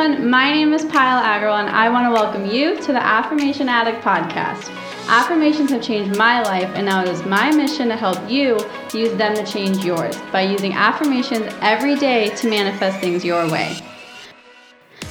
everyone. 0.00 0.30
My 0.30 0.50
name 0.50 0.72
is 0.72 0.84
Payal 0.84 1.22
Agarwal, 1.22 1.60
and 1.60 1.68
I 1.68 1.90
want 1.90 2.06
to 2.06 2.10
welcome 2.10 2.46
you 2.46 2.76
to 2.76 2.92
the 2.92 3.02
Affirmation 3.02 3.68
Addict 3.68 4.02
podcast. 4.02 4.70
Affirmations 5.08 5.70
have 5.70 5.82
changed 5.82 6.16
my 6.16 6.40
life, 6.42 6.70
and 6.74 6.86
now 6.86 7.02
it 7.02 7.08
is 7.08 7.22
my 7.26 7.50
mission 7.50 7.88
to 7.88 7.96
help 7.96 8.18
you 8.30 8.58
use 8.94 9.12
them 9.18 9.34
to 9.34 9.44
change 9.44 9.84
yours 9.84 10.16
by 10.32 10.42
using 10.42 10.72
affirmations 10.72 11.52
every 11.60 11.96
day 11.96 12.30
to 12.36 12.48
manifest 12.48 12.98
things 13.00 13.24
your 13.24 13.50
way. 13.50 13.76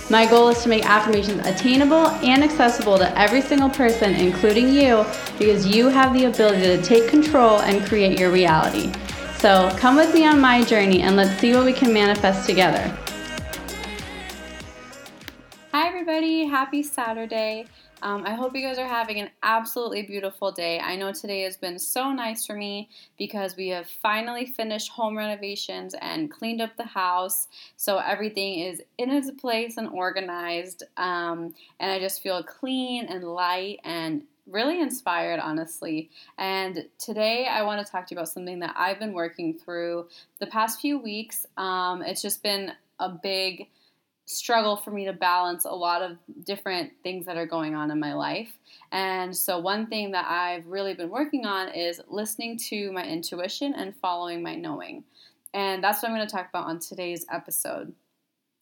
My 0.09 0.25
goal 0.27 0.49
is 0.49 0.63
to 0.63 0.69
make 0.69 0.89
affirmations 0.89 1.45
attainable 1.45 2.07
and 2.23 2.43
accessible 2.43 2.97
to 2.97 3.19
every 3.19 3.41
single 3.41 3.69
person, 3.69 4.15
including 4.15 4.69
you, 4.69 5.05
because 5.37 5.67
you 5.67 5.89
have 5.89 6.13
the 6.13 6.25
ability 6.25 6.61
to 6.61 6.81
take 6.81 7.07
control 7.09 7.59
and 7.59 7.85
create 7.85 8.17
your 8.17 8.31
reality. 8.31 8.91
So 9.37 9.71
come 9.77 9.95
with 9.95 10.13
me 10.15 10.25
on 10.25 10.41
my 10.41 10.63
journey 10.63 11.01
and 11.01 11.15
let's 11.15 11.39
see 11.39 11.53
what 11.53 11.65
we 11.65 11.73
can 11.73 11.93
manifest 11.93 12.47
together. 12.49 12.91
Everybody. 16.09 16.43
Happy 16.45 16.81
Saturday. 16.81 17.67
Um, 18.01 18.23
I 18.25 18.33
hope 18.33 18.55
you 18.55 18.63
guys 18.63 18.79
are 18.79 18.87
having 18.87 19.19
an 19.19 19.29
absolutely 19.43 20.01
beautiful 20.01 20.51
day. 20.51 20.79
I 20.79 20.95
know 20.95 21.11
today 21.11 21.43
has 21.43 21.55
been 21.55 21.77
so 21.77 22.11
nice 22.11 22.47
for 22.47 22.55
me 22.55 22.89
because 23.19 23.55
we 23.55 23.67
have 23.67 23.85
finally 23.85 24.47
finished 24.47 24.89
home 24.89 25.15
renovations 25.15 25.93
and 26.01 26.31
cleaned 26.31 26.61
up 26.61 26.75
the 26.77 26.83
house. 26.83 27.47
So 27.77 27.99
everything 27.99 28.57
is 28.61 28.81
in 28.97 29.11
its 29.11 29.29
place 29.29 29.77
and 29.77 29.87
organized. 29.89 30.81
Um, 30.97 31.53
and 31.79 31.91
I 31.91 31.99
just 31.99 32.23
feel 32.23 32.41
clean 32.41 33.05
and 33.05 33.23
light 33.23 33.79
and 33.83 34.23
really 34.47 34.81
inspired, 34.81 35.39
honestly. 35.39 36.09
And 36.39 36.87
today 36.97 37.45
I 37.45 37.61
want 37.61 37.85
to 37.85 37.91
talk 37.91 38.07
to 38.07 38.15
you 38.15 38.19
about 38.19 38.29
something 38.29 38.57
that 38.61 38.73
I've 38.75 38.97
been 38.97 39.13
working 39.13 39.53
through 39.53 40.07
the 40.39 40.47
past 40.47 40.81
few 40.81 40.97
weeks. 40.97 41.45
Um, 41.55 42.01
it's 42.01 42.23
just 42.23 42.41
been 42.41 42.71
a 42.99 43.09
big 43.09 43.67
struggle 44.29 44.77
for 44.77 44.91
me 44.91 45.05
to 45.05 45.13
balance 45.13 45.65
a 45.65 45.71
lot 45.71 46.03
of 46.03 46.17
different 46.45 46.91
things 47.01 47.25
that 47.25 47.35
are 47.35 47.47
going 47.47 47.73
on 47.73 47.89
in 47.89 47.99
my 47.99 48.13
life. 48.13 48.49
And 48.91 49.35
so, 49.35 49.57
one 49.57 49.87
thing 49.87 50.11
that 50.11 50.27
I've 50.29 50.67
really 50.67 50.93
been 50.93 51.09
working 51.09 51.45
on 51.45 51.69
is 51.69 51.99
listening 52.07 52.57
to 52.69 52.91
my 52.91 53.03
intuition 53.03 53.73
and 53.73 53.95
following 53.95 54.43
my 54.43 54.53
knowing. 54.53 55.03
And 55.55 55.83
that's 55.83 56.03
what 56.03 56.09
I'm 56.09 56.15
going 56.15 56.27
to 56.27 56.31
talk 56.31 56.47
about 56.49 56.67
on 56.67 56.77
today's 56.77 57.25
episode. 57.31 57.91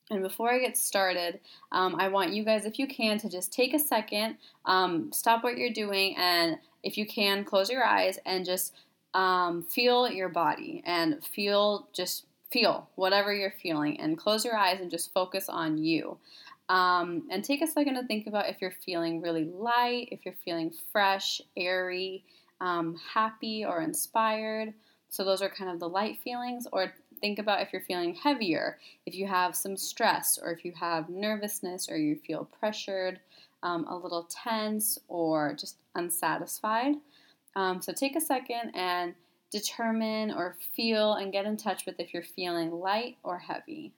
And 0.10 0.24
before 0.24 0.50
I 0.50 0.60
get 0.60 0.78
started, 0.78 1.42
um, 1.74 1.96
I 2.00 2.08
want 2.08 2.32
you 2.32 2.46
guys, 2.46 2.66
if 2.66 2.80
you 2.80 2.88
can, 2.88 3.18
to 3.20 3.30
just 3.30 3.52
take 3.52 3.74
a 3.74 3.80
second, 3.80 4.38
um, 4.64 5.12
stop 5.12 5.44
what 5.44 5.58
you're 5.58 5.70
doing, 5.70 6.16
and 6.18 6.58
if 6.82 6.98
you 6.98 7.06
can, 7.06 7.44
close 7.44 7.70
your 7.70 7.84
eyes 7.84 8.18
and 8.26 8.46
just 8.46 8.74
um, 9.14 9.64
feel 9.64 10.10
your 10.10 10.30
body 10.30 10.82
and 10.86 11.22
feel 11.26 11.90
just 11.92 12.26
feel 12.52 12.90
whatever 12.96 13.34
you're 13.34 13.54
feeling 13.62 14.00
and 14.00 14.18
close 14.18 14.46
your 14.46 14.56
eyes 14.56 14.80
and 14.80 14.92
just 14.92 15.14
focus 15.14 15.50
on 15.50 15.78
you. 15.78 16.18
Um, 16.70 17.24
and 17.30 17.44
take 17.44 17.62
a 17.62 17.68
second 17.68 17.96
to 17.96 18.06
think 18.06 18.28
about 18.28 18.50
if 18.50 18.58
you're 18.62 18.74
feeling 18.86 19.22
really 19.22 19.46
light, 19.46 20.10
if 20.12 20.26
you're 20.26 20.36
feeling 20.44 20.74
fresh, 20.92 21.42
airy, 21.56 22.26
um, 22.60 23.00
happy, 23.14 23.64
or 23.64 23.82
inspired. 23.82 24.74
So, 25.10 25.24
those 25.24 25.42
are 25.42 25.50
kind 25.50 25.72
of 25.72 25.80
the 25.80 25.88
light 25.88 26.20
feelings. 26.24 26.68
Or 26.74 26.94
think 27.22 27.40
about 27.40 27.62
if 27.62 27.72
you're 27.72 27.84
feeling 27.84 28.16
heavier, 28.16 28.80
if 29.06 29.16
you 29.16 29.28
have 29.28 29.56
some 29.56 29.78
stress, 29.78 30.38
or 30.42 30.52
if 30.52 30.66
you 30.66 30.74
have 30.78 31.08
nervousness, 31.08 31.88
or 31.90 31.98
you 31.98 32.18
feel 32.28 32.50
pressured, 32.60 33.20
um, 33.64 33.86
a 33.88 33.96
little 33.96 34.28
tense, 34.30 35.00
or 35.08 35.54
just 35.58 35.78
unsatisfied. 35.96 36.96
Um, 37.56 37.82
so, 37.82 37.94
take 37.94 38.18
a 38.18 38.22
second 38.22 38.72
and 38.76 39.16
determine 39.52 40.32
or 40.32 40.58
feel 40.76 41.14
and 41.14 41.32
get 41.32 41.46
in 41.46 41.58
touch 41.58 41.86
with 41.86 42.00
if 42.00 42.14
you're 42.14 42.24
feeling 42.24 42.72
light 42.72 43.18
or 43.24 43.40
heavy. 43.40 43.94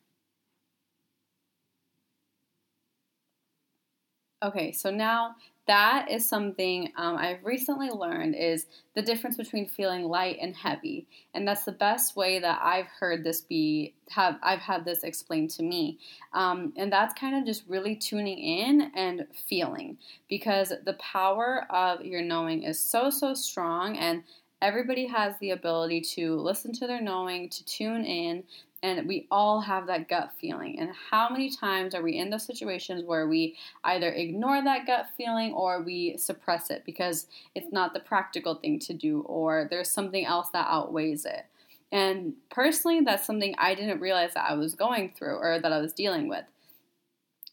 Okay, 4.42 4.72
so 4.72 4.90
now 4.90 5.36
that 5.68 6.10
is 6.10 6.28
something 6.28 6.92
um, 6.96 7.18
I've 7.18 7.44
recently 7.44 7.90
learned 7.90 8.36
is 8.36 8.68
the 8.96 9.02
difference 9.02 9.36
between 9.36 9.68
feeling 9.68 10.04
light 10.06 10.38
and 10.42 10.56
heavy, 10.56 11.08
and 11.34 11.46
that's 11.46 11.66
the 11.66 11.74
best 11.74 12.16
way 12.16 12.40
that 12.40 12.60
I've 12.64 12.88
heard 12.88 13.24
this 13.26 13.42
be. 13.42 13.94
Have 14.12 14.40
I've 14.42 14.62
had 14.62 14.86
this 14.86 15.04
explained 15.04 15.50
to 15.52 15.64
me, 15.64 16.00
um, 16.34 16.72
and 16.78 16.92
that's 16.92 17.14
kind 17.20 17.36
of 17.36 17.46
just 17.46 17.66
really 17.68 17.98
tuning 17.98 18.40
in 18.40 18.92
and 18.96 19.28
feeling 19.48 19.98
because 20.30 20.72
the 20.86 20.94
power 20.94 21.68
of 21.70 22.06
your 22.06 22.22
knowing 22.22 22.64
is 22.64 22.80
so 22.80 23.10
so 23.10 23.34
strong, 23.34 23.98
and 23.98 24.24
everybody 24.62 25.06
has 25.08 25.36
the 25.40 25.52
ability 25.52 26.02
to 26.02 26.36
listen 26.36 26.74
to 26.74 26.88
their 26.88 27.02
knowing, 27.02 27.50
to 27.50 27.66
tune 27.66 28.06
in, 28.06 28.44
and 28.82 29.08
we 29.08 29.28
all 29.30 29.60
have 29.60 29.88
that 29.88 30.08
gut 30.08 30.32
feeling. 30.40 30.80
And 30.80 30.92
how 31.12 31.30
many 31.30 31.50
times 31.50 31.94
are 31.94 32.02
we 32.02 32.18
in 32.18 32.30
those 32.30 32.46
situations 32.46 33.04
where 33.04 33.28
we 33.28 33.58
either 33.84 34.10
ignore 34.10 34.64
that 34.64 34.88
gut 34.88 35.08
feeling 35.18 35.54
or 35.54 35.82
we 35.84 36.16
suppress 36.18 36.70
it 36.70 36.84
because 36.86 37.28
it's 37.56 37.72
not 37.72 37.94
the 37.94 38.00
practical 38.00 38.56
thing 38.56 38.80
to 38.80 38.94
do 38.94 39.22
or 39.22 39.68
there's 39.70 39.92
something 39.92 40.26
else 40.26 40.50
that 40.52 40.68
outweighs 40.70 41.26
it? 41.26 41.46
And 41.92 42.34
personally, 42.50 43.02
that's 43.02 43.26
something 43.26 43.56
I 43.58 43.76
didn't 43.76 44.00
realize 44.00 44.34
that 44.36 44.50
I 44.50 44.54
was 44.54 44.76
going 44.76 45.12
through 45.18 45.36
or 45.36 45.60
that 45.60 45.74
I 45.74 45.82
was 45.82 45.92
dealing 45.92 46.30
with. 46.30 46.46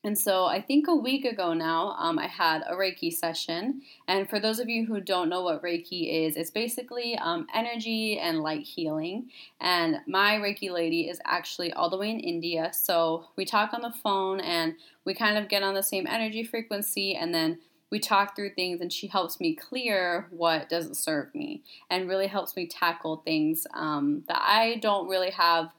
And 0.06 0.16
so 0.16 0.44
I 0.44 0.62
think 0.62 0.86
a 0.86 0.94
week 0.94 1.24
ago 1.24 1.52
now, 1.52 1.96
um, 1.98 2.16
I 2.16 2.28
had 2.28 2.62
a 2.68 2.74
Reiki 2.74 3.12
session. 3.12 3.82
And 4.06 4.30
for 4.30 4.38
those 4.38 4.60
of 4.60 4.68
you 4.68 4.86
who 4.86 5.00
don't 5.00 5.28
know 5.28 5.42
what 5.42 5.64
Reiki 5.64 6.26
is, 6.26 6.36
it's 6.36 6.50
basically 6.50 7.18
um, 7.18 7.48
energy 7.52 8.16
and 8.16 8.40
light 8.40 8.62
healing. 8.62 9.30
And 9.60 9.96
my 10.06 10.34
Reiki 10.34 10.70
lady 10.70 11.08
is 11.08 11.20
actually 11.24 11.72
all 11.72 11.90
the 11.90 11.96
way 11.96 12.10
in 12.10 12.20
India. 12.20 12.70
So 12.72 13.26
we 13.34 13.44
talk 13.44 13.74
on 13.74 13.82
the 13.82 13.90
phone 13.90 14.38
and 14.38 14.76
we 15.04 15.12
kind 15.12 15.36
of 15.36 15.48
get 15.48 15.64
on 15.64 15.74
the 15.74 15.82
same 15.82 16.06
energy 16.06 16.44
frequency 16.44 17.16
and 17.16 17.34
then 17.34 17.58
we 17.90 17.98
talk 17.98 18.36
through 18.36 18.50
things 18.54 18.80
and 18.80 18.92
she 18.92 19.08
helps 19.08 19.40
me 19.40 19.56
clear 19.56 20.28
what 20.30 20.68
doesn't 20.68 20.96
serve 20.96 21.34
me 21.34 21.62
and 21.90 22.08
really 22.08 22.26
helps 22.28 22.54
me 22.54 22.66
tackle 22.66 23.22
things 23.24 23.66
um, 23.74 24.22
that 24.28 24.40
I 24.40 24.76
don't 24.76 25.08
really 25.08 25.30
have 25.30 25.72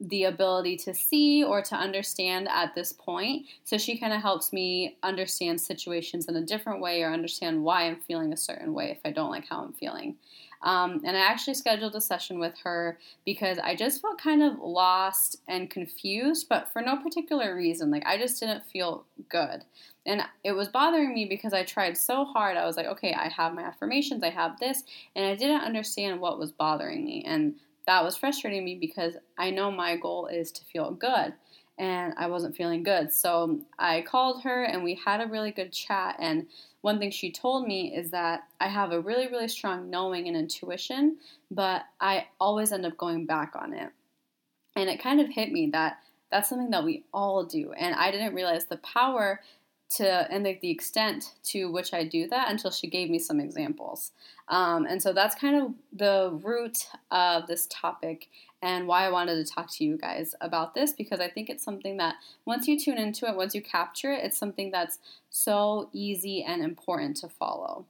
the 0.00 0.24
ability 0.24 0.76
to 0.76 0.94
see 0.94 1.42
or 1.42 1.60
to 1.60 1.74
understand 1.74 2.48
at 2.48 2.74
this 2.74 2.92
point. 2.92 3.46
So 3.64 3.76
she 3.78 3.98
kind 3.98 4.12
of 4.12 4.22
helps 4.22 4.52
me 4.52 4.96
understand 5.02 5.60
situations 5.60 6.26
in 6.26 6.36
a 6.36 6.42
different 6.42 6.80
way 6.80 7.02
or 7.02 7.12
understand 7.12 7.64
why 7.64 7.82
I'm 7.82 7.96
feeling 7.96 8.32
a 8.32 8.36
certain 8.36 8.74
way 8.74 8.90
if 8.90 8.98
I 9.04 9.10
don't 9.10 9.30
like 9.30 9.48
how 9.48 9.62
I'm 9.62 9.72
feeling. 9.72 10.16
Um, 10.62 11.02
and 11.04 11.16
I 11.16 11.20
actually 11.20 11.54
scheduled 11.54 11.94
a 11.94 12.00
session 12.00 12.38
with 12.38 12.54
her 12.64 12.98
because 13.24 13.58
I 13.58 13.76
just 13.76 14.02
felt 14.02 14.20
kind 14.20 14.42
of 14.42 14.58
lost 14.58 15.36
and 15.46 15.70
confused, 15.70 16.48
but 16.48 16.68
for 16.72 16.82
no 16.82 16.96
particular 16.96 17.54
reason. 17.54 17.90
Like, 17.90 18.04
I 18.06 18.18
just 18.18 18.40
didn't 18.40 18.66
feel 18.66 19.04
good. 19.28 19.64
And 20.04 20.22
it 20.42 20.52
was 20.52 20.68
bothering 20.68 21.14
me 21.14 21.26
because 21.26 21.52
I 21.52 21.62
tried 21.62 21.96
so 21.96 22.24
hard. 22.24 22.56
I 22.56 22.66
was 22.66 22.76
like, 22.76 22.86
okay, 22.86 23.14
I 23.14 23.28
have 23.28 23.54
my 23.54 23.62
affirmations, 23.62 24.22
I 24.22 24.30
have 24.30 24.58
this, 24.58 24.82
and 25.14 25.26
I 25.26 25.36
didn't 25.36 25.60
understand 25.60 26.20
what 26.20 26.38
was 26.38 26.50
bothering 26.50 27.04
me. 27.04 27.22
And 27.24 27.54
that 27.88 28.04
was 28.04 28.18
frustrating 28.18 28.66
me 28.66 28.74
because 28.74 29.14
I 29.38 29.50
know 29.50 29.70
my 29.70 29.96
goal 29.96 30.26
is 30.26 30.52
to 30.52 30.64
feel 30.66 30.90
good 30.90 31.32
and 31.78 32.12
I 32.18 32.26
wasn't 32.26 32.54
feeling 32.54 32.82
good. 32.82 33.10
So 33.10 33.60
I 33.78 34.02
called 34.02 34.42
her 34.42 34.64
and 34.64 34.84
we 34.84 35.00
had 35.02 35.22
a 35.22 35.26
really 35.26 35.52
good 35.52 35.72
chat. 35.72 36.16
And 36.18 36.48
one 36.82 36.98
thing 36.98 37.10
she 37.10 37.32
told 37.32 37.66
me 37.66 37.96
is 37.96 38.10
that 38.10 38.42
I 38.60 38.68
have 38.68 38.92
a 38.92 39.00
really, 39.00 39.28
really 39.28 39.48
strong 39.48 39.88
knowing 39.88 40.28
and 40.28 40.36
intuition, 40.36 41.16
but 41.50 41.84
I 41.98 42.26
always 42.38 42.72
end 42.72 42.84
up 42.84 42.98
going 42.98 43.24
back 43.24 43.54
on 43.54 43.72
it. 43.72 43.88
And 44.76 44.90
it 44.90 45.02
kind 45.02 45.18
of 45.22 45.30
hit 45.30 45.50
me 45.50 45.70
that 45.72 45.96
that's 46.30 46.50
something 46.50 46.70
that 46.72 46.84
we 46.84 47.04
all 47.14 47.42
do. 47.46 47.72
And 47.72 47.94
I 47.94 48.10
didn't 48.10 48.34
realize 48.34 48.66
the 48.66 48.76
power 48.76 49.40
to 49.90 50.06
and 50.06 50.44
the, 50.44 50.58
the 50.60 50.70
extent 50.70 51.34
to 51.42 51.70
which 51.70 51.94
I 51.94 52.04
do 52.04 52.28
that 52.28 52.50
until 52.50 52.70
she 52.70 52.88
gave 52.88 53.08
me 53.10 53.18
some 53.18 53.40
examples. 53.40 54.12
Um, 54.48 54.86
and 54.86 55.02
so 55.02 55.12
that's 55.12 55.34
kind 55.34 55.56
of 55.56 55.74
the 55.92 56.38
root 56.42 56.88
of 57.10 57.46
this 57.46 57.66
topic 57.70 58.28
and 58.60 58.86
why 58.86 59.04
I 59.04 59.10
wanted 59.10 59.44
to 59.44 59.52
talk 59.52 59.70
to 59.72 59.84
you 59.84 59.96
guys 59.96 60.34
about 60.40 60.74
this 60.74 60.92
because 60.92 61.20
I 61.20 61.28
think 61.28 61.48
it's 61.48 61.64
something 61.64 61.96
that 61.98 62.16
once 62.44 62.66
you 62.66 62.78
tune 62.78 62.98
into 62.98 63.26
it, 63.26 63.36
once 63.36 63.54
you 63.54 63.62
capture 63.62 64.12
it, 64.12 64.24
it's 64.24 64.38
something 64.38 64.70
that's 64.70 64.98
so 65.30 65.88
easy 65.92 66.42
and 66.42 66.62
important 66.62 67.16
to 67.18 67.28
follow. 67.28 67.86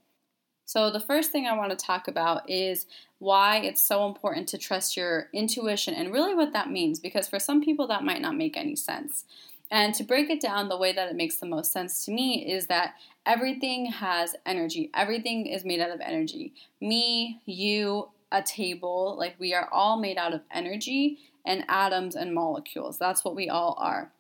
So, 0.67 0.91
the 0.91 1.01
first 1.01 1.33
thing 1.33 1.47
I 1.47 1.57
want 1.57 1.71
to 1.71 1.77
talk 1.77 2.09
about 2.09 2.49
is 2.51 2.85
why 3.21 3.57
it's 3.57 3.81
so 3.81 4.07
important 4.07 4.49
to 4.49 4.59
trust 4.59 4.99
your 4.99 5.31
intuition 5.33 5.95
and 5.95 6.13
really 6.13 6.35
what 6.35 6.53
that 6.53 6.71
means 6.71 7.01
because 7.01 7.27
for 7.27 7.39
some 7.39 7.63
people 7.63 7.87
that 7.87 8.05
might 8.05 8.21
not 8.21 8.37
make 8.37 8.55
any 8.55 8.77
sense. 8.77 9.25
And 9.71 9.95
to 9.95 10.05
break 10.05 10.31
it 10.31 10.41
down, 10.41 10.69
the 10.69 10.79
way 10.79 10.93
that 10.93 11.11
it 11.11 11.17
makes 11.17 11.37
the 11.37 11.47
most 11.47 11.73
sense 11.73 12.05
to 12.07 12.11
me 12.11 12.51
is 12.51 12.67
that 12.69 12.95
everything 13.27 13.87
has 13.87 14.35
energy. 14.47 14.91
Everything 14.95 15.47
is 15.47 15.65
made 15.65 15.81
out 15.81 15.91
of 15.91 16.01
energy. 16.01 16.55
Me, 16.81 17.41
you, 17.45 18.09
a 18.33 18.43
table, 18.43 19.15
like 19.19 19.35
we 19.39 19.53
are 19.55 19.69
all 19.71 19.99
made 19.99 20.17
out 20.17 20.33
of 20.33 20.41
energy 20.51 21.19
and 21.45 21.65
atoms 21.69 22.15
and 22.17 22.35
molecules. 22.35 22.99
That's 22.99 23.25
what 23.25 23.37
we 23.37 23.49
all 23.49 23.77
are. 23.79 24.11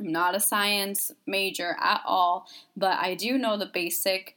I'm 0.00 0.10
not 0.10 0.34
a 0.34 0.40
science 0.40 1.12
major 1.26 1.76
at 1.80 2.02
all, 2.04 2.46
but 2.76 2.98
I 2.98 3.14
do 3.14 3.38
know 3.38 3.56
the 3.56 3.66
basic 3.66 4.36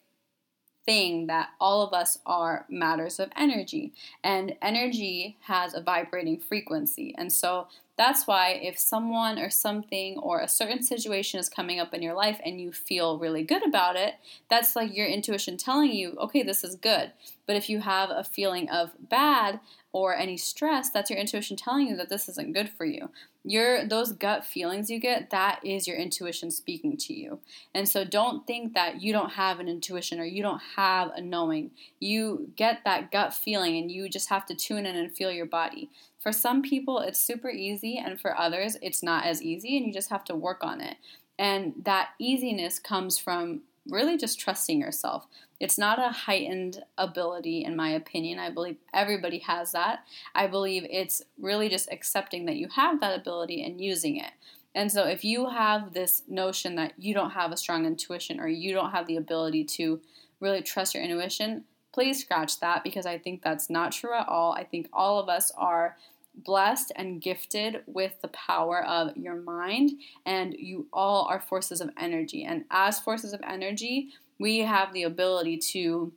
thing 0.85 1.27
that 1.27 1.49
all 1.59 1.81
of 1.81 1.93
us 1.93 2.19
are 2.25 2.65
matters 2.69 3.19
of 3.19 3.31
energy. 3.35 3.93
And 4.23 4.55
energy 4.61 5.37
has 5.41 5.73
a 5.73 5.81
vibrating 5.81 6.39
frequency. 6.39 7.15
And 7.17 7.33
so 7.33 7.67
that's 7.97 8.27
why 8.27 8.59
if 8.61 8.77
someone 8.77 9.39
or 9.39 9.49
something 9.49 10.17
or 10.17 10.41
a 10.41 10.47
certain 10.47 10.83
situation 10.83 11.39
is 11.39 11.47
coming 11.47 11.79
up 11.79 11.93
in 11.93 12.01
your 12.01 12.13
life 12.13 12.39
and 12.45 12.59
you 12.59 12.71
feel 12.71 13.17
really 13.17 13.43
good 13.43 13.65
about 13.65 13.95
it, 13.95 14.15
that's 14.49 14.75
like 14.75 14.95
your 14.95 15.07
intuition 15.07 15.57
telling 15.57 15.93
you, 15.93 16.17
okay, 16.19 16.43
this 16.43 16.63
is 16.63 16.75
good. 16.75 17.11
But 17.47 17.55
if 17.55 17.69
you 17.69 17.79
have 17.81 18.09
a 18.09 18.23
feeling 18.23 18.69
of 18.69 18.91
bad 18.99 19.59
or 19.91 20.15
any 20.15 20.37
stress, 20.37 20.89
that's 20.89 21.09
your 21.09 21.19
intuition 21.19 21.55
telling 21.55 21.87
you 21.87 21.95
that 21.97 22.09
this 22.09 22.27
isn't 22.29 22.53
good 22.53 22.69
for 22.69 22.85
you. 22.85 23.09
Your 23.43 23.87
those 23.87 24.11
gut 24.11 24.45
feelings 24.45 24.89
you 24.89 24.99
get, 24.99 25.29
that 25.29 25.59
is 25.63 25.87
your 25.87 25.97
intuition 25.97 26.49
speaking 26.49 26.97
to 26.97 27.13
you. 27.13 27.39
And 27.73 27.87
so 27.87 28.03
don't 28.03 28.47
think 28.47 28.73
that 28.73 29.01
you 29.01 29.13
don't 29.13 29.33
have 29.33 29.59
an 29.59 29.67
intuition 29.67 30.19
or 30.19 30.25
you 30.25 30.41
don't 30.41 30.61
have 30.75 31.11
a 31.15 31.21
knowing. 31.21 31.71
You 31.99 32.49
get 32.55 32.81
that 32.85 33.11
gut 33.11 33.33
feeling 33.33 33.77
and 33.77 33.91
you 33.91 34.09
just 34.09 34.29
have 34.29 34.45
to 34.47 34.55
tune 34.55 34.85
in 34.85 34.95
and 34.95 35.15
feel 35.15 35.31
your 35.31 35.45
body. 35.45 35.89
For 36.19 36.31
some 36.31 36.63
people 36.63 36.99
it's 36.99 37.19
super 37.19 37.49
easy 37.49 38.01
and 38.03 38.19
for 38.19 38.35
others 38.35 38.77
it's 38.81 39.03
not 39.03 39.25
as 39.25 39.43
easy 39.43 39.77
and 39.77 39.85
you 39.85 39.93
just 39.93 40.09
have 40.09 40.23
to 40.25 40.35
work 40.35 40.63
on 40.63 40.81
it. 40.81 40.97
And 41.37 41.73
that 41.83 42.09
easiness 42.19 42.79
comes 42.79 43.19
from 43.19 43.61
really 43.89 44.17
just 44.17 44.39
trusting 44.39 44.79
yourself. 44.79 45.27
It's 45.59 45.77
not 45.77 45.99
a 45.99 46.09
heightened 46.09 46.83
ability, 46.97 47.63
in 47.63 47.75
my 47.75 47.89
opinion. 47.89 48.39
I 48.39 48.49
believe 48.49 48.77
everybody 48.93 49.39
has 49.39 49.71
that. 49.71 49.99
I 50.33 50.47
believe 50.47 50.85
it's 50.89 51.21
really 51.39 51.69
just 51.69 51.91
accepting 51.91 52.45
that 52.45 52.57
you 52.57 52.67
have 52.75 52.99
that 52.99 53.17
ability 53.17 53.63
and 53.63 53.79
using 53.79 54.17
it. 54.17 54.31
And 54.73 54.91
so, 54.91 55.03
if 55.03 55.23
you 55.23 55.49
have 55.49 55.93
this 55.93 56.23
notion 56.27 56.75
that 56.75 56.93
you 56.97 57.13
don't 57.13 57.31
have 57.31 57.51
a 57.53 57.57
strong 57.57 57.85
intuition 57.85 58.41
or 58.41 58.47
you 58.47 58.73
don't 58.73 58.91
have 58.91 59.07
the 59.07 59.15
ability 59.15 59.63
to 59.63 60.01
really 60.41 60.61
trust 60.61 60.93
your 60.93 61.03
intuition, 61.03 61.63
please 61.93 62.19
scratch 62.19 62.59
that 62.59 62.83
because 62.83 63.05
I 63.05 63.17
think 63.17 63.41
that's 63.41 63.69
not 63.69 63.93
true 63.93 64.13
at 64.13 64.27
all. 64.27 64.51
I 64.51 64.65
think 64.65 64.89
all 64.91 65.17
of 65.17 65.29
us 65.29 65.49
are 65.57 65.95
blessed 66.37 66.91
and 66.95 67.21
gifted 67.21 67.83
with 67.85 68.21
the 68.21 68.27
power 68.29 68.83
of 68.83 69.15
your 69.15 69.35
mind, 69.35 69.91
and 70.25 70.55
you 70.57 70.87
all 70.91 71.25
are 71.25 71.39
forces 71.39 71.81
of 71.81 71.91
energy. 71.97 72.43
And 72.43 72.65
as 72.69 72.99
forces 72.99 73.33
of 73.33 73.41
energy, 73.47 74.09
we 74.39 74.59
have 74.59 74.93
the 74.93 75.03
ability 75.03 75.57
to 75.57 76.13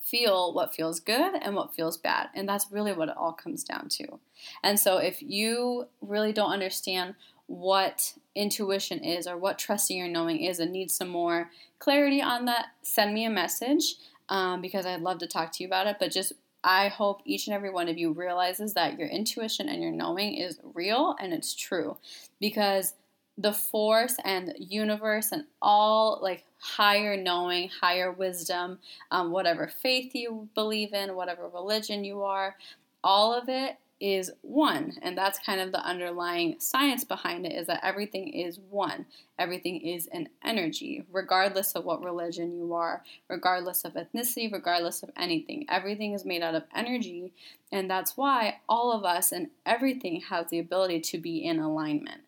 feel 0.00 0.52
what 0.52 0.74
feels 0.74 1.00
good 1.00 1.34
and 1.40 1.56
what 1.56 1.74
feels 1.74 1.96
bad. 1.96 2.28
And 2.34 2.48
that's 2.48 2.70
really 2.70 2.92
what 2.92 3.08
it 3.08 3.16
all 3.16 3.32
comes 3.32 3.64
down 3.64 3.88
to. 3.90 4.20
And 4.62 4.78
so 4.78 4.98
if 4.98 5.22
you 5.22 5.88
really 6.00 6.32
don't 6.32 6.52
understand 6.52 7.14
what 7.46 8.14
intuition 8.34 9.00
is 9.00 9.26
or 9.26 9.36
what 9.36 9.58
trusting 9.58 9.96
your 9.96 10.08
knowing 10.08 10.40
is 10.40 10.58
and 10.58 10.72
need 10.72 10.90
some 10.90 11.08
more 11.08 11.50
clarity 11.78 12.20
on 12.20 12.44
that, 12.44 12.66
send 12.82 13.14
me 13.14 13.24
a 13.24 13.30
message 13.30 13.96
um, 14.28 14.60
because 14.60 14.86
I'd 14.86 15.02
love 15.02 15.18
to 15.18 15.26
talk 15.26 15.52
to 15.52 15.62
you 15.62 15.68
about 15.68 15.86
it. 15.86 15.96
But 15.98 16.12
just 16.12 16.32
I 16.64 16.88
hope 16.88 17.20
each 17.26 17.46
and 17.46 17.54
every 17.54 17.70
one 17.70 17.88
of 17.88 17.98
you 17.98 18.12
realizes 18.12 18.72
that 18.74 18.98
your 18.98 19.08
intuition 19.08 19.68
and 19.68 19.82
your 19.82 19.92
knowing 19.92 20.34
is 20.34 20.58
real 20.72 21.14
and 21.20 21.32
it's 21.32 21.54
true. 21.54 21.98
Because 22.40 22.94
the 23.36 23.52
force 23.52 24.16
and 24.24 24.54
universe 24.58 25.30
and 25.30 25.44
all 25.60 26.18
like 26.22 26.44
higher 26.58 27.16
knowing, 27.16 27.68
higher 27.68 28.10
wisdom, 28.10 28.78
um, 29.10 29.30
whatever 29.30 29.68
faith 29.68 30.14
you 30.14 30.48
believe 30.54 30.94
in, 30.94 31.14
whatever 31.14 31.48
religion 31.48 32.02
you 32.02 32.22
are, 32.22 32.56
all 33.02 33.34
of 33.34 33.48
it 33.48 33.76
is 34.04 34.30
one. 34.42 34.92
And 35.00 35.16
that's 35.16 35.38
kind 35.38 35.62
of 35.62 35.72
the 35.72 35.82
underlying 35.82 36.56
science 36.58 37.04
behind 37.04 37.46
it 37.46 37.54
is 37.54 37.68
that 37.68 37.80
everything 37.82 38.28
is 38.28 38.60
one. 38.68 39.06
Everything 39.38 39.80
is 39.80 40.08
an 40.08 40.28
energy, 40.44 41.06
regardless 41.10 41.72
of 41.72 41.86
what 41.86 42.04
religion 42.04 42.54
you 42.54 42.74
are, 42.74 43.02
regardless 43.30 43.82
of 43.82 43.94
ethnicity, 43.94 44.52
regardless 44.52 45.02
of 45.02 45.10
anything. 45.16 45.64
Everything 45.70 46.12
is 46.12 46.26
made 46.26 46.42
out 46.42 46.54
of 46.54 46.64
energy. 46.76 47.32
And 47.72 47.90
that's 47.90 48.14
why 48.14 48.58
all 48.68 48.92
of 48.92 49.04
us 49.04 49.32
and 49.32 49.48
everything 49.64 50.20
has 50.28 50.50
the 50.50 50.58
ability 50.58 51.00
to 51.00 51.18
be 51.18 51.42
in 51.42 51.58
alignment. 51.58 52.20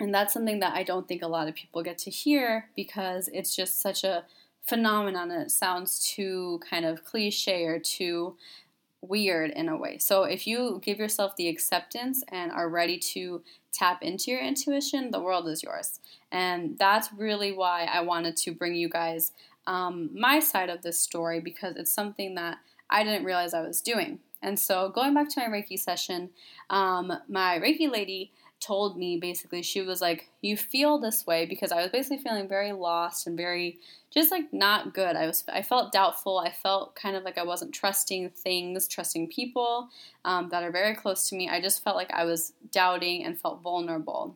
And 0.00 0.12
that's 0.12 0.34
something 0.34 0.58
that 0.58 0.74
I 0.74 0.82
don't 0.82 1.06
think 1.06 1.22
a 1.22 1.28
lot 1.28 1.46
of 1.46 1.54
people 1.54 1.84
get 1.84 1.98
to 1.98 2.10
hear 2.10 2.70
because 2.74 3.28
it's 3.32 3.54
just 3.54 3.80
such 3.80 4.02
a 4.02 4.24
phenomenon 4.64 5.30
it 5.30 5.48
sounds 5.52 6.10
too 6.12 6.60
kind 6.68 6.84
of 6.84 7.04
cliche 7.04 7.62
or 7.62 7.78
too 7.78 8.34
weird 9.02 9.50
in 9.50 9.68
a 9.68 9.76
way. 9.76 9.98
So 9.98 10.24
if 10.24 10.46
you 10.46 10.80
give 10.82 10.98
yourself 10.98 11.36
the 11.36 11.48
acceptance 11.48 12.24
and 12.28 12.50
are 12.50 12.68
ready 12.68 12.98
to 12.98 13.42
tap 13.72 14.02
into 14.02 14.30
your 14.30 14.40
intuition, 14.40 15.10
the 15.10 15.20
world 15.20 15.48
is 15.48 15.62
yours. 15.62 16.00
And 16.32 16.78
that's 16.78 17.12
really 17.12 17.52
why 17.52 17.84
I 17.84 18.00
wanted 18.00 18.36
to 18.38 18.52
bring 18.52 18.74
you 18.74 18.88
guys 18.88 19.32
um, 19.66 20.10
my 20.14 20.40
side 20.40 20.70
of 20.70 20.82
this 20.82 20.98
story 20.98 21.40
because 21.40 21.76
it's 21.76 21.92
something 21.92 22.34
that 22.36 22.58
I 22.88 23.04
didn't 23.04 23.24
realize 23.24 23.52
I 23.52 23.62
was 23.62 23.80
doing. 23.80 24.20
And 24.42 24.58
so 24.58 24.90
going 24.90 25.14
back 25.14 25.28
to 25.30 25.40
my 25.40 25.46
Reiki 25.46 25.78
session, 25.78 26.30
um, 26.70 27.12
my 27.28 27.58
Reiki 27.58 27.90
lady 27.90 28.32
told 28.60 28.96
me 28.96 29.18
basically 29.18 29.62
she 29.62 29.82
was 29.82 30.00
like 30.00 30.28
you 30.40 30.56
feel 30.56 30.98
this 30.98 31.26
way 31.26 31.44
because 31.44 31.70
i 31.70 31.82
was 31.82 31.90
basically 31.90 32.18
feeling 32.18 32.48
very 32.48 32.72
lost 32.72 33.26
and 33.26 33.36
very 33.36 33.78
just 34.10 34.30
like 34.30 34.50
not 34.52 34.94
good 34.94 35.14
i 35.14 35.26
was 35.26 35.44
i 35.52 35.60
felt 35.60 35.92
doubtful 35.92 36.38
i 36.38 36.50
felt 36.50 36.94
kind 36.94 37.16
of 37.16 37.22
like 37.22 37.36
i 37.36 37.44
wasn't 37.44 37.72
trusting 37.72 38.30
things 38.30 38.88
trusting 38.88 39.28
people 39.28 39.88
um, 40.24 40.48
that 40.48 40.62
are 40.62 40.70
very 40.70 40.94
close 40.94 41.28
to 41.28 41.36
me 41.36 41.48
i 41.48 41.60
just 41.60 41.84
felt 41.84 41.96
like 41.96 42.10
i 42.12 42.24
was 42.24 42.54
doubting 42.72 43.24
and 43.24 43.38
felt 43.38 43.60
vulnerable 43.62 44.34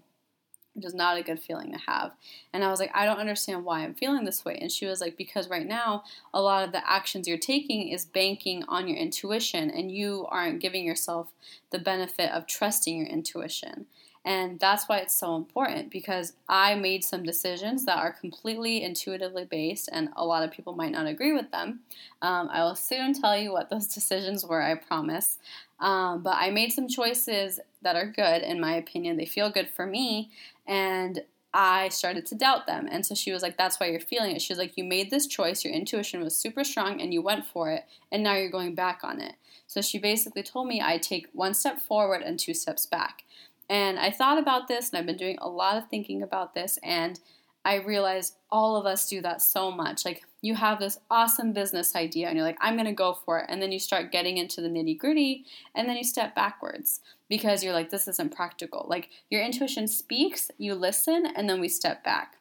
which 0.74 0.84
is 0.86 0.94
not 0.94 1.18
a 1.18 1.22
good 1.22 1.40
feeling 1.40 1.72
to 1.72 1.78
have. 1.78 2.12
And 2.52 2.64
I 2.64 2.70
was 2.70 2.80
like, 2.80 2.92
I 2.94 3.04
don't 3.04 3.18
understand 3.18 3.64
why 3.64 3.80
I'm 3.80 3.94
feeling 3.94 4.24
this 4.24 4.44
way. 4.44 4.56
And 4.60 4.70
she 4.70 4.86
was 4.86 5.00
like, 5.00 5.16
because 5.16 5.50
right 5.50 5.66
now, 5.66 6.04
a 6.32 6.40
lot 6.40 6.64
of 6.64 6.72
the 6.72 6.88
actions 6.88 7.26
you're 7.26 7.38
taking 7.38 7.88
is 7.88 8.04
banking 8.04 8.64
on 8.68 8.86
your 8.86 8.96
intuition, 8.96 9.70
and 9.70 9.90
you 9.90 10.26
aren't 10.28 10.60
giving 10.60 10.84
yourself 10.84 11.32
the 11.70 11.78
benefit 11.78 12.30
of 12.30 12.46
trusting 12.46 12.96
your 12.96 13.08
intuition. 13.08 13.86
And 14.24 14.60
that's 14.60 14.84
why 14.86 14.98
it's 14.98 15.14
so 15.14 15.34
important 15.36 15.90
because 15.90 16.34
I 16.48 16.74
made 16.74 17.04
some 17.04 17.22
decisions 17.22 17.86
that 17.86 17.96
are 17.96 18.12
completely 18.12 18.82
intuitively 18.82 19.46
based, 19.46 19.88
and 19.90 20.10
a 20.14 20.26
lot 20.26 20.42
of 20.42 20.50
people 20.50 20.74
might 20.74 20.92
not 20.92 21.06
agree 21.06 21.32
with 21.32 21.50
them. 21.50 21.80
Um, 22.20 22.50
I 22.52 22.62
will 22.62 22.76
soon 22.76 23.14
tell 23.14 23.36
you 23.36 23.52
what 23.52 23.70
those 23.70 23.86
decisions 23.86 24.44
were, 24.44 24.60
I 24.60 24.74
promise. 24.74 25.38
Um, 25.78 26.22
but 26.22 26.36
I 26.38 26.50
made 26.50 26.72
some 26.72 26.88
choices 26.88 27.60
that 27.80 27.96
are 27.96 28.06
good, 28.06 28.42
in 28.42 28.60
my 28.60 28.74
opinion. 28.74 29.16
They 29.16 29.24
feel 29.24 29.50
good 29.50 29.70
for 29.70 29.86
me, 29.86 30.30
and 30.66 31.22
I 31.52 31.88
started 31.88 32.26
to 32.26 32.34
doubt 32.36 32.66
them. 32.66 32.86
And 32.90 33.04
so 33.04 33.14
she 33.14 33.32
was 33.32 33.42
like, 33.42 33.56
That's 33.56 33.80
why 33.80 33.86
you're 33.86 34.00
feeling 34.00 34.36
it. 34.36 34.42
She 34.42 34.52
was 34.52 34.58
like, 34.58 34.76
You 34.76 34.84
made 34.84 35.10
this 35.10 35.26
choice, 35.26 35.64
your 35.64 35.72
intuition 35.72 36.22
was 36.22 36.36
super 36.36 36.62
strong, 36.62 37.00
and 37.00 37.14
you 37.14 37.22
went 37.22 37.46
for 37.46 37.70
it, 37.70 37.84
and 38.12 38.22
now 38.22 38.36
you're 38.36 38.50
going 38.50 38.74
back 38.74 39.00
on 39.02 39.20
it. 39.20 39.34
So 39.66 39.80
she 39.80 39.98
basically 39.98 40.42
told 40.42 40.66
me 40.66 40.82
I 40.82 40.98
take 40.98 41.28
one 41.32 41.54
step 41.54 41.80
forward 41.80 42.22
and 42.22 42.38
two 42.38 42.54
steps 42.54 42.86
back. 42.86 43.24
And 43.70 44.00
I 44.00 44.10
thought 44.10 44.36
about 44.36 44.66
this 44.66 44.90
and 44.90 44.98
I've 44.98 45.06
been 45.06 45.16
doing 45.16 45.38
a 45.40 45.48
lot 45.48 45.76
of 45.76 45.88
thinking 45.88 46.22
about 46.22 46.54
this 46.54 46.76
and 46.82 47.20
I 47.64 47.76
realized 47.76 48.34
all 48.50 48.74
of 48.74 48.84
us 48.84 49.08
do 49.08 49.20
that 49.20 49.40
so 49.40 49.70
much. 49.70 50.04
Like 50.04 50.24
you 50.42 50.56
have 50.56 50.80
this 50.80 50.98
awesome 51.08 51.52
business 51.52 51.94
idea 51.94 52.26
and 52.26 52.36
you're 52.36 52.44
like, 52.44 52.58
I'm 52.60 52.76
to 52.78 52.92
go 52.92 53.14
for 53.24 53.38
it. 53.38 53.46
And 53.48 53.62
then 53.62 53.70
you 53.70 53.78
start 53.78 54.10
getting 54.10 54.38
into 54.38 54.60
the 54.60 54.68
nitty 54.68 54.98
gritty 54.98 55.44
and 55.72 55.88
then 55.88 55.96
you 55.96 56.02
step 56.02 56.34
backwards 56.34 57.00
because 57.28 57.62
you're 57.62 57.72
like, 57.72 57.90
this 57.90 58.08
isn't 58.08 58.34
practical. 58.34 58.86
Like 58.88 59.08
your 59.30 59.40
intuition 59.40 59.86
speaks, 59.86 60.50
you 60.58 60.74
listen, 60.74 61.26
and 61.36 61.48
then 61.48 61.60
we 61.60 61.68
step 61.68 62.02
back. 62.02 62.39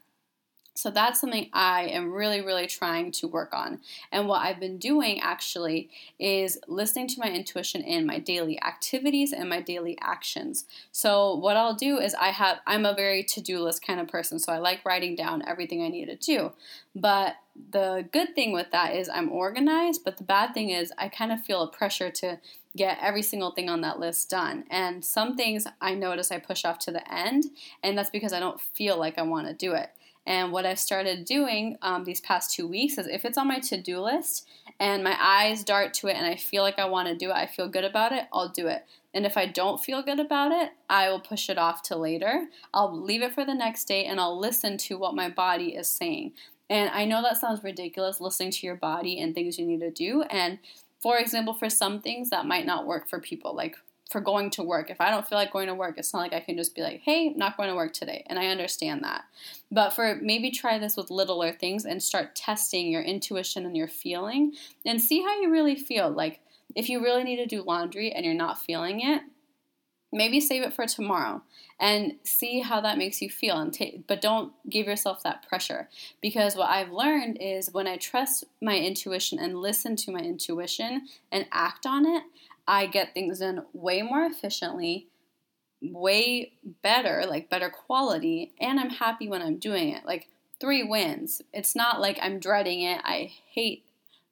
So 0.79 0.89
that's 0.89 1.19
something 1.19 1.50
I 1.51 1.88
am 1.88 2.13
really, 2.13 2.39
really 2.39 2.65
trying 2.65 3.12
to 3.12 3.27
work 3.27 3.53
on. 3.53 3.81
And 4.13 4.29
what 4.29 4.45
I've 4.45 4.62
been 4.62 4.77
doing 4.77 5.19
actually 5.19 5.89
is 6.17 6.57
listening 6.69 7.09
to 7.09 7.19
my 7.19 7.29
intuition 7.29 7.81
in 7.81 8.05
my 8.05 8.17
daily 8.17 8.62
activities 8.62 9.33
and 9.33 9.50
my 9.50 9.59
daily 9.59 9.98
actions. 10.00 10.63
So 10.93 11.36
what 11.36 11.57
I'll 11.57 11.75
do 11.75 12.00
is 12.00 12.15
I 12.15 12.29
have 12.29 12.59
I'm 12.65 12.86
a 12.86 12.93
very 12.93 13.24
to-do 13.24 13.59
list 13.59 13.86
kind 13.86 14.00
of 14.00 14.07
person, 14.07 14.39
so 14.39 14.53
I 14.53 14.59
like 14.59 14.86
writing 14.86 15.15
down 15.17 15.43
everything 15.45 15.83
I 15.83 15.89
need 15.89 16.05
to 16.05 16.15
do. 16.15 16.53
But 16.95 17.36
the 17.71 18.07
good 18.13 18.33
thing 18.33 18.53
with 18.53 18.71
that 18.71 18.95
is 18.95 19.09
I'm 19.09 19.33
organized, 19.33 20.05
but 20.05 20.15
the 20.15 20.24
bad 20.24 20.53
thing 20.53 20.69
is 20.69 20.93
I 20.98 21.09
kind 21.09 21.33
of 21.33 21.41
feel 21.41 21.62
a 21.62 21.67
pressure 21.67 22.09
to 22.09 22.39
get 22.77 23.00
every 23.01 23.21
single 23.21 23.51
thing 23.51 23.67
on 23.67 23.81
that 23.81 24.00
list 24.00 24.29
done. 24.29 24.63
And 24.69 25.03
some 25.03 25.36
things 25.36 25.67
I 25.81 25.93
notice 25.93 26.31
I 26.31 26.39
push 26.39 26.63
off 26.63 26.79
to 26.79 26.91
the 26.91 27.13
end, 27.13 27.45
and 27.83 27.98
that's 27.98 28.09
because 28.09 28.31
I 28.31 28.39
don't 28.39 28.62
feel 28.62 28.98
like 28.98 29.17
I 29.17 29.24
want 29.24 29.48
to 29.48 29.53
do 29.53 29.74
it. 29.74 29.89
And 30.25 30.51
what 30.51 30.65
I've 30.65 30.79
started 30.79 31.25
doing 31.25 31.77
um, 31.81 32.03
these 32.03 32.21
past 32.21 32.53
two 32.53 32.67
weeks 32.67 32.97
is 32.97 33.07
if 33.07 33.25
it's 33.25 33.38
on 33.38 33.47
my 33.47 33.59
to 33.59 33.81
do 33.81 33.99
list 33.99 34.47
and 34.79 35.03
my 35.03 35.17
eyes 35.19 35.63
dart 35.63 35.93
to 35.95 36.07
it 36.07 36.15
and 36.15 36.25
I 36.25 36.35
feel 36.35 36.61
like 36.61 36.77
I 36.77 36.85
want 36.85 37.07
to 37.07 37.15
do 37.15 37.29
it, 37.29 37.35
I 37.35 37.47
feel 37.47 37.67
good 37.67 37.83
about 37.83 38.11
it, 38.11 38.25
I'll 38.31 38.49
do 38.49 38.67
it. 38.67 38.85
And 39.13 39.25
if 39.25 39.38
I 39.38 39.47
don't 39.47 39.83
feel 39.83 40.03
good 40.03 40.19
about 40.19 40.51
it, 40.51 40.71
I 40.88 41.09
will 41.09 41.19
push 41.19 41.49
it 41.49 41.57
off 41.57 41.81
to 41.83 41.95
later. 41.95 42.47
I'll 42.73 42.95
leave 42.95 43.23
it 43.23 43.33
for 43.33 43.43
the 43.43 43.55
next 43.55 43.85
day 43.85 44.05
and 44.05 44.19
I'll 44.19 44.39
listen 44.39 44.77
to 44.77 44.97
what 44.97 45.15
my 45.15 45.29
body 45.29 45.75
is 45.75 45.89
saying. 45.89 46.33
And 46.69 46.91
I 46.91 47.05
know 47.05 47.23
that 47.23 47.38
sounds 47.38 47.63
ridiculous 47.63 48.21
listening 48.21 48.51
to 48.51 48.67
your 48.67 48.75
body 48.75 49.19
and 49.19 49.33
things 49.33 49.57
you 49.57 49.65
need 49.65 49.79
to 49.79 49.89
do. 49.89 50.21
And 50.23 50.59
for 50.99 51.17
example, 51.17 51.53
for 51.53 51.69
some 51.69 52.01
things 52.01 52.29
that 52.29 52.45
might 52.45 52.65
not 52.65 52.85
work 52.85 53.09
for 53.09 53.19
people, 53.19 53.55
like 53.55 53.77
for 54.10 54.20
going 54.20 54.50
to 54.51 54.63
work. 54.63 54.89
If 54.89 55.00
I 55.00 55.12
don't 55.12 55.28
feel 55.28 55.38
like 55.38 55.54
going 55.54 55.68
to 55.68 55.75
work, 55.75 55.98
it's 55.98 56.13
not 56.13 56.20
like 56.20 56.34
I 56.34 56.39
can 56.39 56.58
just 56.58 56.75
be 56.75 56.82
like, 56.82 57.01
hey, 57.01 57.30
not 57.30 57.58
going 57.58 57.70
to 57.70 57.75
work 57.75 57.94
today. 57.94 58.24
And 58.28 58.39
I 58.39 58.48
understand 58.48 59.04
that. 59.04 59.25
But 59.72 59.92
for 59.92 60.18
maybe 60.22 60.50
try 60.50 60.80
this 60.80 60.98
with 60.98 61.12
littler 61.12 61.51
things 61.51 61.86
and 61.86 62.01
start 62.01 62.36
testing 62.36 62.92
your 62.92 63.04
intuition 63.04 63.66
and 63.66 63.78
your 63.78 63.88
feeling 63.88 64.54
and 64.86 65.00
see 65.00 65.22
how 65.22 65.39
you 65.39 65.51
really 65.51 65.75
feel. 65.75 66.10
Like 66.10 66.42
if 66.75 66.89
you 66.89 67.04
really 67.04 67.24
need 67.24 67.38
to 67.38 67.46
do 67.46 67.62
laundry 67.62 68.12
and 68.12 68.25
you're 68.25 68.34
not 68.34 68.60
feeling 68.60 69.01
it, 69.01 69.22
maybe 70.12 70.39
save 70.39 70.63
it 70.63 70.74
for 70.74 70.88
tomorrow 70.88 71.42
and 71.80 72.13
see 72.24 72.62
how 72.62 72.82
that 72.82 72.98
makes 72.98 73.22
you 73.22 73.30
feel 73.30 73.58
and 73.58 73.74
take 73.74 74.08
but 74.08 74.22
don't 74.22 74.51
give 74.70 74.88
yourself 74.88 75.22
that 75.22 75.48
pressure 75.48 75.88
because 76.22 76.56
what 76.56 76.70
i've 76.70 76.92
learned 76.92 77.38
is 77.39 77.72
when 77.72 77.88
i 77.88 77.96
trust 77.96 78.44
my 78.62 78.78
intuition 78.78 79.38
and 79.38 79.62
listen 79.62 79.96
to 79.96 80.12
my 80.12 80.20
intuition 80.20 81.08
and 81.32 81.46
act 81.51 81.86
on 81.86 82.06
it 82.06 82.24
i 82.69 82.85
get 82.85 83.13
things 83.13 83.39
done 83.39 83.65
way 83.73 84.01
more 84.01 84.23
efficiently 84.23 85.09
way 85.81 86.51
better 86.83 87.23
like 87.27 87.49
better 87.49 87.69
quality 87.69 88.53
and 88.59 88.79
i'm 88.79 88.89
happy 88.89 89.27
when 89.27 89.41
i'm 89.41 89.57
doing 89.57 89.89
it. 89.89 90.05
Like 90.05 90.27
three 90.59 90.83
wins. 90.83 91.41
It's 91.53 91.75
not 91.75 92.01
like 92.01 92.19
i'm 92.21 92.39
dreading 92.39 92.81
it. 92.81 93.01
I 93.03 93.31
hate 93.51 93.85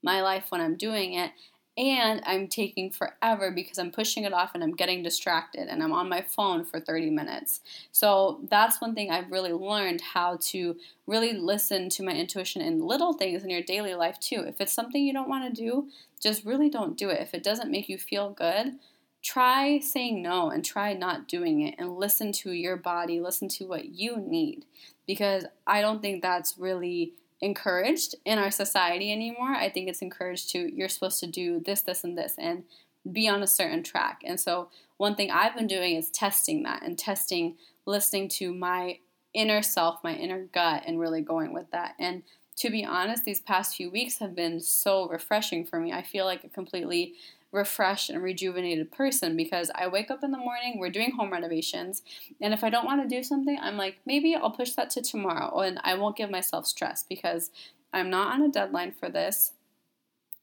my 0.04 0.22
life 0.22 0.46
when 0.50 0.62
i'm 0.62 0.76
doing 0.76 1.14
it 1.14 1.32
and 1.78 2.22
I'm 2.26 2.48
taking 2.48 2.90
forever 2.90 3.52
because 3.52 3.78
I'm 3.78 3.92
pushing 3.92 4.24
it 4.24 4.34
off 4.34 4.52
and 4.56 4.64
I'm 4.64 4.76
getting 4.76 5.04
distracted 5.04 5.68
and 5.68 5.84
I'm 5.84 5.94
on 5.94 6.10
my 6.10 6.22
phone 6.24 6.66
for 6.66 6.80
30 6.80 7.12
minutes. 7.12 7.62
So 7.92 8.40
that's 8.50 8.82
one 8.82 8.96
thing 8.96 9.12
I've 9.12 9.32
really 9.32 9.54
learned 9.54 10.02
how 10.02 10.40
to 10.42 10.76
really 11.06 11.34
listen 11.34 11.90
to 11.90 12.04
my 12.04 12.14
intuition 12.14 12.62
in 12.62 12.86
little 12.86 13.14
things 13.14 13.44
in 13.44 13.52
your 13.52 13.62
daily 13.62 13.94
life 13.94 14.20
too. 14.20 14.44
If 14.48 14.60
it's 14.60 14.74
something 14.74 15.04
you 15.04 15.14
don't 15.14 15.30
want 15.30 15.54
to 15.54 15.62
do, 15.62 15.88
just 16.20 16.46
really 16.46 16.70
don't 16.70 16.98
do 16.98 17.10
it. 17.10 17.22
If 17.22 17.36
it 17.36 17.44
doesn't 17.44 17.70
make 17.72 17.88
you 17.88 18.00
feel 18.00 18.32
good, 18.32 18.74
try 19.22 19.78
saying 19.80 20.22
no 20.24 20.50
and 20.50 20.66
try 20.66 20.94
not 20.94 21.28
doing 21.28 21.62
it 21.62 21.76
and 21.78 21.98
listen 21.98 22.32
to 22.32 22.52
your 22.52 22.76
body, 22.76 23.22
listen 23.22 23.48
to 23.50 23.66
what 23.66 23.86
you 23.86 24.18
need 24.18 24.66
because 25.06 25.46
I 25.66 25.82
don't 25.82 26.02
think 26.02 26.22
that's 26.22 26.58
really 26.58 27.14
encouraged 27.42 28.16
in 28.26 28.38
our 28.38 28.52
society 28.52 29.12
anymore. 29.12 29.52
I 29.52 29.70
think 29.70 29.90
it's 29.90 30.02
encouraged 30.02 30.50
to 30.52 30.74
you're 30.74 30.90
supposed 30.90 31.20
to 31.22 31.28
do 31.28 31.60
this, 31.60 31.82
this, 31.82 32.04
and 32.04 32.18
this, 32.18 32.36
and 32.38 32.64
be 33.12 33.28
on 33.28 33.44
a 33.44 33.48
certain 33.48 33.84
track. 33.84 34.22
And 34.26 34.40
so, 34.40 34.70
one 34.98 35.16
thing 35.16 35.30
I've 35.30 35.56
been 35.56 35.68
doing 35.68 35.96
is 35.96 36.10
testing 36.10 36.64
that 36.64 36.82
and 36.82 36.98
testing, 36.98 37.56
listening 37.86 38.30
to 38.30 38.54
my 38.54 39.00
inner 39.34 39.62
self, 39.62 40.04
my 40.04 40.16
inner 40.16 40.46
gut, 40.52 40.84
and 40.88 41.00
really 41.00 41.22
going 41.22 41.54
with 41.54 41.70
that. 41.72 41.96
And 42.00 42.24
to 42.58 42.72
be 42.72 42.84
honest, 42.84 43.24
these 43.24 43.40
past 43.40 43.76
few 43.76 43.92
weeks 43.92 44.18
have 44.18 44.36
been 44.36 44.60
so 44.60 45.08
refreshing 45.08 45.64
for 45.64 45.80
me. 45.80 45.94
I 45.94 46.02
feel 46.02 46.26
like 46.26 46.44
a 46.44 46.50
completely 46.50 47.14
refreshed 47.52 48.10
and 48.10 48.22
rejuvenated 48.22 48.92
person 48.92 49.38
because 49.38 49.72
I 49.74 49.88
wake 49.88 50.12
up 50.12 50.24
in 50.24 50.32
the 50.32 50.38
morning, 50.38 50.78
we're 50.78 50.90
doing 50.90 51.12
home 51.12 51.32
renovations, 51.32 52.02
and 52.42 52.54
if 52.54 52.64
I 52.64 52.70
don't 52.70 52.86
want 52.86 53.02
to 53.02 53.16
do 53.16 53.24
something, 53.24 53.58
I'm 53.62 53.78
like, 53.78 53.98
maybe 54.06 54.36
I'll 54.36 54.52
push 54.52 54.72
that 54.72 54.90
to 54.92 55.02
tomorrow 55.02 55.60
and 55.60 55.80
I 55.84 55.96
won't 55.96 56.18
give 56.18 56.30
myself 56.30 56.68
stress 56.68 57.04
because 57.08 57.52
I'm 57.94 58.10
not 58.10 58.34
on 58.34 58.42
a 58.42 58.50
deadline 58.50 58.92
for 58.92 59.10
this. 59.10 59.54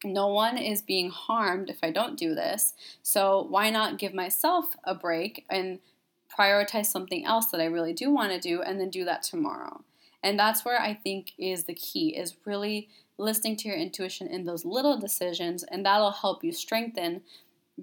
No 0.03 0.29
one 0.29 0.59
is 0.59 0.83
being 0.83 1.11
harmed 1.11 1.71
if 1.71 1.79
I 1.83 1.91
don't 1.91 2.19
do 2.19 2.35
this. 2.35 2.75
So 3.03 3.47
why 3.49 3.71
not 3.71 3.99
give 3.99 4.13
myself 4.13 4.77
a 4.85 4.95
break 4.95 5.45
and 5.49 5.79
prioritize 6.37 6.87
something 6.87 7.25
else 7.25 7.47
that 7.47 7.61
I 7.61 7.67
really 7.67 7.93
do 7.93 8.11
want 8.11 8.33
to 8.33 8.41
do 8.41 8.61
and 8.61 8.81
then 8.81 8.91
do 8.91 9.05
that 9.05 9.23
tomorrow? 9.23 9.83
And 10.25 10.39
that's 10.39 10.65
where 10.65 10.81
I 10.81 10.95
think 10.95 11.33
is 11.39 11.65
the 11.65 11.75
key 11.75 12.17
is 12.17 12.35
really 12.47 12.89
listening 13.19 13.57
to 13.59 13.69
your 13.69 13.77
intuition 13.77 14.27
in 14.27 14.45
those 14.45 14.65
little 14.65 14.99
decisions, 14.99 15.65
and 15.65 15.85
that'll 15.85 16.11
help 16.11 16.43
you 16.43 16.51
strengthen 16.51 17.21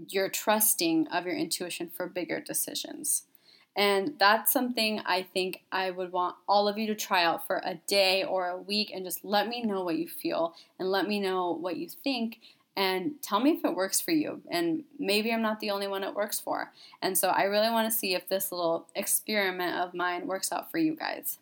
your 0.10 0.28
trusting 0.28 1.08
of 1.10 1.26
your 1.26 1.36
intuition 1.36 1.92
for 1.96 2.08
bigger 2.08 2.42
decisions. 2.42 3.24
And 3.76 4.16
that's 4.20 4.52
something 4.52 5.02
I 5.06 5.22
think 5.22 5.62
I 5.72 5.92
would 5.92 6.12
want 6.12 6.36
all 6.48 6.68
of 6.68 6.80
you 6.80 6.88
to 6.88 6.96
try 6.96 7.24
out 7.24 7.46
for 7.46 7.62
a 7.64 7.76
day 7.88 8.24
or 8.24 8.50
a 8.50 8.58
week 8.58 8.92
and 8.94 9.06
just 9.06 9.24
let 9.24 9.48
me 9.48 9.62
know 9.62 9.84
what 9.84 9.98
you 9.98 10.10
feel 10.10 10.56
and 10.80 10.90
let 10.90 11.08
me 11.08 11.20
know 11.20 11.52
what 11.52 11.78
you 11.78 11.88
think 11.88 12.40
and 12.76 13.22
tell 13.22 13.40
me 13.40 13.52
if 13.52 13.64
it 13.64 13.76
works 13.76 14.02
for 14.02 14.12
you. 14.12 14.42
And 14.50 14.84
maybe 14.98 15.32
I'm 15.32 15.42
not 15.42 15.60
the 15.60 15.70
only 15.70 15.88
one 15.88 16.04
it 16.04 16.16
works 16.16 16.40
for. 16.40 16.74
And 17.02 17.18
so 17.18 17.30
I 17.30 17.44
really 17.44 17.70
want 17.70 17.90
to 17.90 17.98
see 17.98 18.16
if 18.16 18.28
this 18.28 18.52
little 18.52 18.88
experiment 18.96 19.78
of 19.78 19.94
mine 19.94 20.26
works 20.26 20.52
out 20.52 20.72
for 20.72 20.80
you 20.80 20.96
guys. 20.96 21.38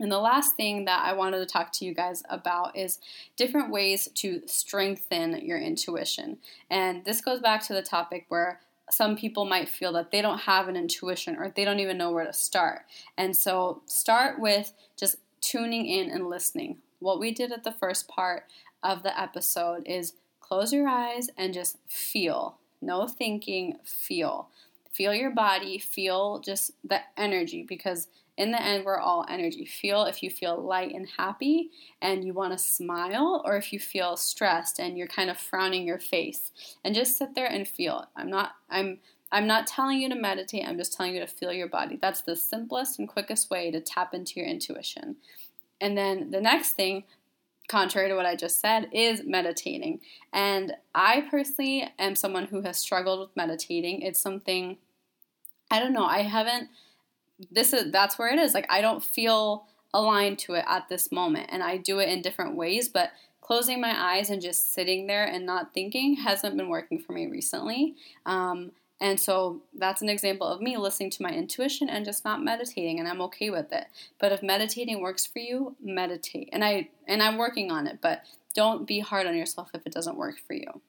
And 0.00 0.12
the 0.12 0.18
last 0.18 0.56
thing 0.56 0.84
that 0.84 1.04
I 1.04 1.12
wanted 1.12 1.38
to 1.38 1.46
talk 1.46 1.72
to 1.72 1.84
you 1.84 1.92
guys 1.92 2.22
about 2.28 2.76
is 2.76 2.98
different 3.36 3.70
ways 3.70 4.08
to 4.16 4.42
strengthen 4.46 5.44
your 5.44 5.58
intuition. 5.58 6.38
And 6.70 7.04
this 7.04 7.20
goes 7.20 7.40
back 7.40 7.66
to 7.66 7.72
the 7.72 7.82
topic 7.82 8.26
where 8.28 8.60
some 8.90 9.16
people 9.16 9.44
might 9.44 9.68
feel 9.68 9.92
that 9.92 10.10
they 10.10 10.22
don't 10.22 10.40
have 10.40 10.68
an 10.68 10.76
intuition 10.76 11.36
or 11.36 11.50
they 11.50 11.64
don't 11.64 11.80
even 11.80 11.98
know 11.98 12.12
where 12.12 12.24
to 12.24 12.32
start. 12.32 12.82
And 13.16 13.36
so 13.36 13.82
start 13.86 14.38
with 14.38 14.72
just 14.96 15.16
tuning 15.40 15.86
in 15.86 16.10
and 16.10 16.28
listening. 16.28 16.78
What 17.00 17.20
we 17.20 17.32
did 17.32 17.52
at 17.52 17.64
the 17.64 17.72
first 17.72 18.08
part 18.08 18.44
of 18.82 19.02
the 19.02 19.18
episode 19.18 19.82
is 19.86 20.14
close 20.40 20.72
your 20.72 20.88
eyes 20.88 21.28
and 21.36 21.52
just 21.52 21.76
feel. 21.86 22.58
No 22.80 23.06
thinking, 23.06 23.76
feel. 23.84 24.48
Feel 24.92 25.14
your 25.14 25.30
body, 25.30 25.78
feel 25.78 26.40
just 26.40 26.72
the 26.82 27.00
energy 27.16 27.62
because 27.62 28.08
in 28.38 28.52
the 28.52 28.62
end, 28.62 28.84
we're 28.84 29.00
all 29.00 29.26
energy. 29.28 29.64
Feel 29.64 30.04
if 30.04 30.22
you 30.22 30.30
feel 30.30 30.56
light 30.56 30.94
and 30.94 31.08
happy 31.18 31.70
and 32.00 32.24
you 32.24 32.32
want 32.32 32.52
to 32.52 32.58
smile, 32.58 33.42
or 33.44 33.56
if 33.56 33.72
you 33.72 33.80
feel 33.80 34.16
stressed 34.16 34.78
and 34.78 34.96
you're 34.96 35.08
kind 35.08 35.28
of 35.28 35.36
frowning 35.36 35.84
your 35.84 35.98
face. 35.98 36.52
And 36.84 36.94
just 36.94 37.18
sit 37.18 37.34
there 37.34 37.48
and 37.48 37.66
feel. 37.66 38.06
I'm 38.14 38.30
not, 38.30 38.52
I'm, 38.70 39.00
I'm 39.32 39.48
not 39.48 39.66
telling 39.66 40.00
you 40.00 40.08
to 40.08 40.14
meditate, 40.14 40.66
I'm 40.66 40.78
just 40.78 40.96
telling 40.96 41.14
you 41.14 41.20
to 41.20 41.26
feel 41.26 41.52
your 41.52 41.68
body. 41.68 41.98
That's 42.00 42.22
the 42.22 42.36
simplest 42.36 43.00
and 43.00 43.08
quickest 43.08 43.50
way 43.50 43.72
to 43.72 43.80
tap 43.80 44.14
into 44.14 44.38
your 44.38 44.48
intuition. 44.48 45.16
And 45.80 45.98
then 45.98 46.30
the 46.30 46.40
next 46.40 46.72
thing, 46.72 47.04
contrary 47.66 48.08
to 48.08 48.14
what 48.14 48.24
I 48.24 48.36
just 48.36 48.60
said, 48.60 48.88
is 48.92 49.24
meditating. 49.26 49.98
And 50.32 50.74
I 50.94 51.26
personally 51.28 51.92
am 51.98 52.14
someone 52.14 52.46
who 52.46 52.62
has 52.62 52.78
struggled 52.78 53.18
with 53.18 53.36
meditating. 53.36 54.02
It's 54.02 54.20
something, 54.20 54.78
I 55.72 55.80
don't 55.80 55.92
know, 55.92 56.06
I 56.06 56.22
haven't 56.22 56.68
this 57.50 57.72
is 57.72 57.92
that's 57.92 58.18
where 58.18 58.32
it 58.32 58.38
is. 58.38 58.54
Like 58.54 58.66
I 58.68 58.80
don't 58.80 59.02
feel 59.02 59.66
aligned 59.94 60.38
to 60.40 60.54
it 60.54 60.64
at 60.66 60.88
this 60.88 61.10
moment, 61.12 61.48
and 61.50 61.62
I 61.62 61.76
do 61.76 61.98
it 61.98 62.08
in 62.08 62.22
different 62.22 62.56
ways, 62.56 62.88
but 62.88 63.12
closing 63.40 63.80
my 63.80 63.94
eyes 63.96 64.28
and 64.28 64.42
just 64.42 64.74
sitting 64.74 65.06
there 65.06 65.24
and 65.24 65.46
not 65.46 65.72
thinking 65.72 66.16
hasn't 66.16 66.56
been 66.56 66.68
working 66.68 66.98
for 66.98 67.12
me 67.12 67.26
recently. 67.26 67.94
Um, 68.26 68.72
and 69.00 69.18
so 69.18 69.62
that's 69.74 70.02
an 70.02 70.08
example 70.08 70.46
of 70.46 70.60
me 70.60 70.76
listening 70.76 71.10
to 71.10 71.22
my 71.22 71.30
intuition 71.30 71.88
and 71.88 72.04
just 72.04 72.24
not 72.24 72.42
meditating 72.42 72.98
and 72.98 73.08
I'm 73.08 73.20
okay 73.22 73.48
with 73.48 73.72
it. 73.72 73.86
But 74.18 74.32
if 74.32 74.42
meditating 74.42 75.00
works 75.00 75.24
for 75.24 75.38
you, 75.38 75.76
meditate. 75.80 76.48
And 76.52 76.64
I 76.64 76.88
and 77.06 77.22
I'm 77.22 77.38
working 77.38 77.70
on 77.70 77.86
it, 77.86 78.00
but 78.02 78.22
don't 78.54 78.86
be 78.86 79.00
hard 79.00 79.26
on 79.26 79.36
yourself 79.36 79.70
if 79.72 79.86
it 79.86 79.92
doesn't 79.92 80.16
work 80.16 80.36
for 80.46 80.54
you. 80.54 80.82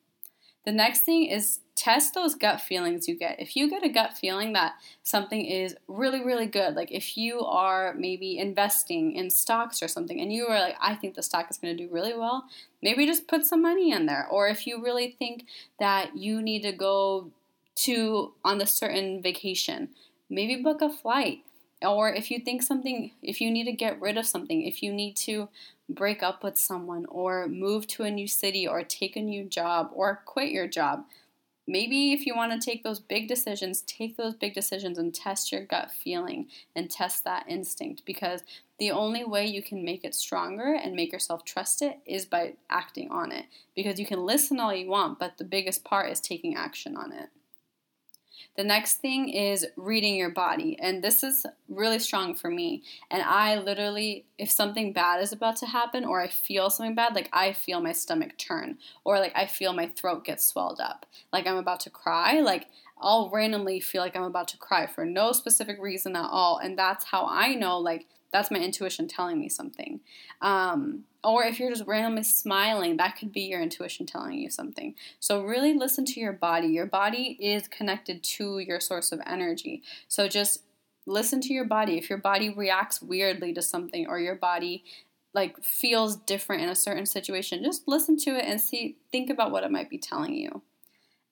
The 0.65 0.71
next 0.71 1.01
thing 1.01 1.25
is 1.25 1.59
test 1.79 2.13
those 2.13 2.35
gut 2.35 2.59
feelings 2.59 3.07
you 3.07 3.15
get. 3.15 3.39
If 3.39 3.55
you 3.55 3.69
get 3.69 3.85
a 3.85 3.89
gut 3.89 4.17
feeling 4.17 4.51
that 4.51 4.73
something 5.01 5.45
is 5.45 5.77
really, 5.87 6.21
really 6.21 6.45
good, 6.45 6.75
like 6.75 6.91
if 6.91 7.15
you 7.15 7.39
are 7.39 7.93
maybe 7.97 8.37
investing 8.37 9.15
in 9.15 9.29
stocks 9.29 9.81
or 9.81 9.87
something 9.87 10.19
and 10.19 10.33
you 10.33 10.45
are 10.47 10.59
like, 10.59 10.75
I 10.81 10.95
think 10.95 11.15
the 11.15 11.23
stock 11.23 11.49
is 11.49 11.57
going 11.57 11.75
to 11.77 11.87
do 11.87 11.91
really 11.91 12.13
well, 12.13 12.43
maybe 12.83 13.05
just 13.05 13.29
put 13.29 13.45
some 13.45 13.61
money 13.61 13.93
in 13.93 14.07
there. 14.07 14.27
Or 14.29 14.49
if 14.49 14.67
you 14.67 14.83
really 14.83 15.15
think 15.17 15.45
that 15.79 16.17
you 16.17 16.41
need 16.41 16.63
to 16.63 16.73
go 16.73 17.31
to 17.77 18.33
on 18.43 18.59
a 18.59 18.67
certain 18.67 19.21
vacation, 19.21 19.89
maybe 20.29 20.61
book 20.61 20.81
a 20.81 20.89
flight. 20.89 21.43
Or 21.81 22.13
if 22.13 22.29
you 22.29 22.39
think 22.39 22.61
something, 22.61 23.11
if 23.23 23.39
you 23.39 23.49
need 23.49 23.63
to 23.63 23.71
get 23.71 24.01
rid 24.01 24.17
of 24.17 24.25
something, 24.25 24.63
if 24.63 24.83
you 24.83 24.91
need 24.91 25.15
to 25.17 25.47
break 25.87 26.21
up 26.21 26.43
with 26.43 26.57
someone 26.57 27.05
or 27.05 27.47
move 27.47 27.87
to 27.87 28.03
a 28.03 28.11
new 28.11 28.27
city 28.27 28.67
or 28.67 28.83
take 28.83 29.15
a 29.15 29.21
new 29.21 29.45
job 29.45 29.91
or 29.93 30.21
quit 30.25 30.51
your 30.51 30.67
job. 30.67 31.05
Maybe 31.69 32.13
if 32.13 32.25
you 32.25 32.35
want 32.35 32.51
to 32.51 32.65
take 32.65 32.81
those 32.81 32.99
big 32.99 33.27
decisions, 33.27 33.81
take 33.81 34.17
those 34.17 34.33
big 34.33 34.55
decisions 34.55 34.97
and 34.97 35.13
test 35.13 35.51
your 35.51 35.63
gut 35.63 35.91
feeling 35.91 36.47
and 36.75 36.89
test 36.89 37.23
that 37.25 37.45
instinct 37.47 38.01
because 38.05 38.41
the 38.79 38.89
only 38.89 39.23
way 39.23 39.45
you 39.45 39.61
can 39.61 39.85
make 39.85 40.03
it 40.03 40.15
stronger 40.15 40.73
and 40.73 40.95
make 40.95 41.11
yourself 41.11 41.45
trust 41.45 41.83
it 41.83 41.99
is 42.07 42.25
by 42.25 42.53
acting 42.71 43.11
on 43.11 43.31
it. 43.31 43.45
Because 43.75 43.99
you 43.99 44.07
can 44.07 44.25
listen 44.25 44.59
all 44.59 44.73
you 44.73 44.89
want, 44.89 45.19
but 45.19 45.37
the 45.37 45.43
biggest 45.43 45.83
part 45.83 46.11
is 46.11 46.19
taking 46.19 46.55
action 46.55 46.97
on 46.97 47.11
it. 47.11 47.29
The 48.59 48.65
next 48.65 48.95
thing 48.95 49.29
is 49.29 49.65
reading 49.77 50.17
your 50.17 50.31
body. 50.31 50.77
And 50.81 51.01
this 51.01 51.23
is 51.23 51.45
really 51.69 51.97
strong 51.97 52.35
for 52.35 52.51
me. 52.51 52.83
And 53.09 53.23
I 53.23 53.57
literally, 53.57 54.25
if 54.37 54.51
something 54.51 54.91
bad 54.91 55.23
is 55.23 55.31
about 55.31 55.55
to 55.59 55.65
happen 55.65 56.03
or 56.03 56.19
I 56.19 56.27
feel 56.27 56.69
something 56.69 56.93
bad, 56.93 57.15
like 57.15 57.29
I 57.31 57.53
feel 57.53 57.79
my 57.79 57.93
stomach 57.93 58.37
turn 58.37 58.77
or 59.05 59.17
like 59.17 59.31
I 59.33 59.45
feel 59.45 59.71
my 59.71 59.87
throat 59.87 60.25
get 60.25 60.41
swelled 60.41 60.81
up, 60.81 61.05
like 61.31 61.47
I'm 61.47 61.55
about 61.55 61.79
to 61.81 61.89
cry, 61.89 62.41
like 62.41 62.67
I'll 62.99 63.29
randomly 63.29 63.79
feel 63.79 64.01
like 64.01 64.17
I'm 64.17 64.23
about 64.23 64.49
to 64.49 64.57
cry 64.57 64.87
for 64.87 65.05
no 65.05 65.31
specific 65.31 65.77
reason 65.79 66.17
at 66.17 66.27
all. 66.29 66.57
And 66.57 66.77
that's 66.77 67.05
how 67.05 67.27
I 67.29 67.55
know, 67.55 67.79
like, 67.79 68.07
that's 68.31 68.51
my 68.51 68.59
intuition 68.59 69.07
telling 69.07 69.39
me 69.39 69.49
something. 69.49 69.99
Um, 70.41 71.05
or 71.23 71.43
if 71.43 71.59
you're 71.59 71.71
just 71.71 71.85
randomly 71.85 72.23
smiling, 72.23 72.97
that 72.97 73.17
could 73.17 73.31
be 73.31 73.41
your 73.41 73.61
intuition 73.61 74.05
telling 74.05 74.37
you 74.39 74.49
something. 74.49 74.95
So, 75.19 75.43
really 75.43 75.73
listen 75.73 76.05
to 76.05 76.19
your 76.19 76.33
body. 76.33 76.67
Your 76.67 76.85
body 76.85 77.37
is 77.39 77.67
connected 77.67 78.23
to 78.23 78.59
your 78.59 78.79
source 78.79 79.11
of 79.11 79.19
energy. 79.25 79.83
So, 80.07 80.27
just 80.27 80.63
listen 81.05 81.41
to 81.41 81.53
your 81.53 81.65
body. 81.65 81.97
If 81.97 82.09
your 82.09 82.19
body 82.19 82.49
reacts 82.49 83.01
weirdly 83.01 83.53
to 83.53 83.61
something 83.61 84.07
or 84.07 84.19
your 84.19 84.35
body 84.35 84.83
like 85.33 85.61
feels 85.63 86.15
different 86.15 86.63
in 86.63 86.69
a 86.69 86.75
certain 86.75 87.05
situation, 87.05 87.63
just 87.63 87.87
listen 87.87 88.17
to 88.17 88.31
it 88.31 88.45
and 88.45 88.59
see 88.61 88.97
think 89.11 89.29
about 89.29 89.51
what 89.51 89.63
it 89.63 89.71
might 89.71 89.89
be 89.89 89.97
telling 89.97 90.33
you. 90.33 90.61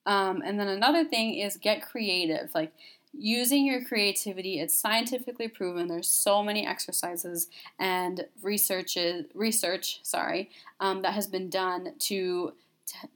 Um, 0.06 0.42
and 0.44 0.58
then 0.58 0.68
another 0.68 1.04
thing 1.04 1.34
is 1.34 1.56
get 1.56 1.86
creative. 1.86 2.50
Like 2.54 2.72
using 3.12 3.64
your 3.64 3.84
creativity, 3.84 4.60
it's 4.60 4.78
scientifically 4.78 5.48
proven. 5.48 5.88
There's 5.88 6.08
so 6.08 6.42
many 6.42 6.66
exercises 6.66 7.48
and 7.78 8.26
researches, 8.42 9.26
research, 9.34 10.00
sorry, 10.02 10.50
um, 10.80 11.02
that 11.02 11.14
has 11.14 11.26
been 11.26 11.48
done 11.48 11.94
to 12.00 12.52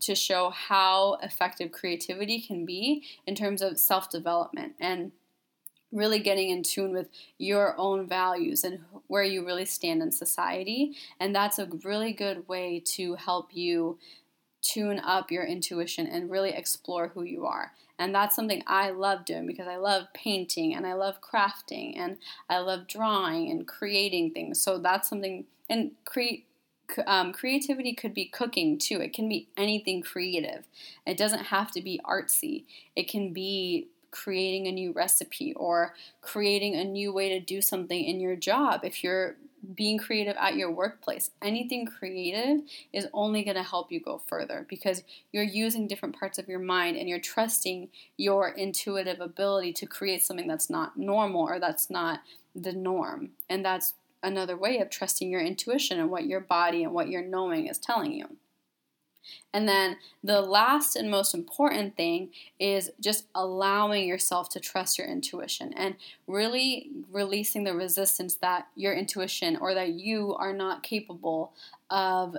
to 0.01 0.15
show 0.15 0.51
how 0.51 1.15
effective 1.23 1.73
creativity 1.73 2.39
can 2.39 2.67
be 2.67 3.03
in 3.27 3.35
terms 3.35 3.63
of 3.63 3.79
self 3.79 4.11
development 4.11 4.75
and 4.79 5.13
really 5.93 6.19
getting 6.19 6.51
in 6.51 6.63
tune 6.63 6.93
with 6.93 7.09
your 7.39 7.75
own 7.79 8.09
values 8.09 8.65
and 8.65 8.81
where 9.09 9.23
you 9.23 9.45
really 9.45 9.67
stand 9.67 10.03
in 10.03 10.11
society. 10.11 10.95
And 11.21 11.35
that's 11.35 11.59
a 11.59 11.69
really 11.85 12.13
good 12.13 12.49
way 12.49 12.83
to 12.87 13.15
help 13.17 13.51
you 13.53 13.99
tune 14.63 15.01
up 15.01 15.31
your 15.31 15.45
intuition 15.45 16.07
and 16.07 16.31
really 16.31 16.51
explore 16.51 17.09
who 17.09 17.25
you 17.25 17.45
are. 17.45 17.73
And 17.99 18.15
that's 18.15 18.35
something 18.35 18.63
I 18.67 18.91
love 18.91 19.25
doing 19.25 19.47
because 19.47 19.69
I 19.69 19.77
love 19.77 20.07
painting 20.15 20.75
and 20.75 20.87
I 20.87 20.95
love 20.95 21.21
crafting 21.21 21.99
and 21.99 22.17
I 22.49 22.59
love 22.59 22.89
drawing 22.89 23.51
and 23.51 23.67
creating 23.67 24.31
things. 24.31 24.61
So 24.61 24.79
that's 24.79 25.09
something, 25.09 25.45
and 25.69 25.93
create. 26.05 26.47
Um, 27.07 27.33
creativity 27.33 27.95
could 27.95 28.13
be 28.13 28.27
cooking 28.27 28.77
too. 28.77 29.01
It 29.01 29.15
can 29.15 29.27
be 29.27 29.49
anything 29.57 30.03
creative. 30.03 30.67
It 31.07 31.17
doesn't 31.17 31.45
have 31.45 31.71
to 31.71 31.81
be 31.81 31.99
artsy. 32.05 32.65
It 32.95 33.09
can 33.09 33.33
be 33.33 33.89
creating 34.11 34.67
a 34.67 34.73
new 34.73 34.93
recipe 34.93 35.55
or 35.55 35.95
creating 36.21 36.77
a 36.77 36.85
new 36.85 37.11
way 37.11 37.31
to 37.31 37.41
do 37.41 37.63
something 37.63 38.05
in 38.05 38.21
your 38.21 38.37
job. 38.37 38.83
If 38.85 39.03
you're 39.03 39.37
being 39.75 39.99
creative 39.99 40.37
at 40.39 40.57
your 40.57 40.71
workplace, 40.71 41.31
anything 41.41 41.87
creative 41.87 42.67
is 42.93 43.07
only 43.13 43.45
going 43.45 43.57
to 43.57 43.63
help 43.63 43.93
you 43.93 44.01
go 44.01 44.19
further 44.19 44.67
because 44.69 45.03
you're 45.31 45.43
using 45.43 45.87
different 45.87 46.19
parts 46.19 46.39
of 46.39 46.49
your 46.49 46.59
mind 46.59 46.97
and 46.97 47.09
you're 47.09 47.21
trusting 47.21 47.89
your 48.17 48.49
intuitive 48.49 49.21
ability 49.21 49.73
to 49.75 49.87
create 49.87 50.23
something 50.23 50.49
that's 50.49 50.69
not 50.69 50.99
normal 50.99 51.43
or 51.43 51.61
that's 51.61 51.91
not 51.91 52.21
the 52.55 52.73
norm. 52.73 53.31
And 53.49 53.65
that's 53.65 53.95
another 54.23 54.57
way 54.57 54.79
of 54.79 54.91
trusting 54.91 55.31
your 55.31 55.41
intuition 55.41 55.99
and 55.99 56.11
what 56.11 56.27
your 56.27 56.41
body 56.41 56.83
and 56.85 56.93
what 56.93 57.09
your 57.09 57.23
knowing 57.23 57.67
is 57.67 57.79
telling 57.79 58.13
you. 58.13 58.37
And 59.53 59.69
then 59.69 59.97
the 60.23 60.41
last 60.41 60.97
and 60.97 61.11
most 61.11 61.35
important 61.35 61.97
thing 61.97 62.31
is 62.59 62.91
just 63.01 63.27
allowing 63.35 64.07
yourself 64.07 64.49
to 64.51 64.61
trust 64.61 64.99
your 64.99 65.07
intuition 65.07 65.73
and 65.75 65.97
really 66.27 66.91
releasing 67.11 67.65
the 67.65 67.75
resistance 67.75 68.37
that 68.37 68.69
your 68.75 68.95
intuition 68.95 69.57
or 69.57 69.75
that 69.75 69.91
you 69.91 70.35
are 70.35 70.53
not 70.53 70.83
capable 70.83 71.53
of 71.91 72.37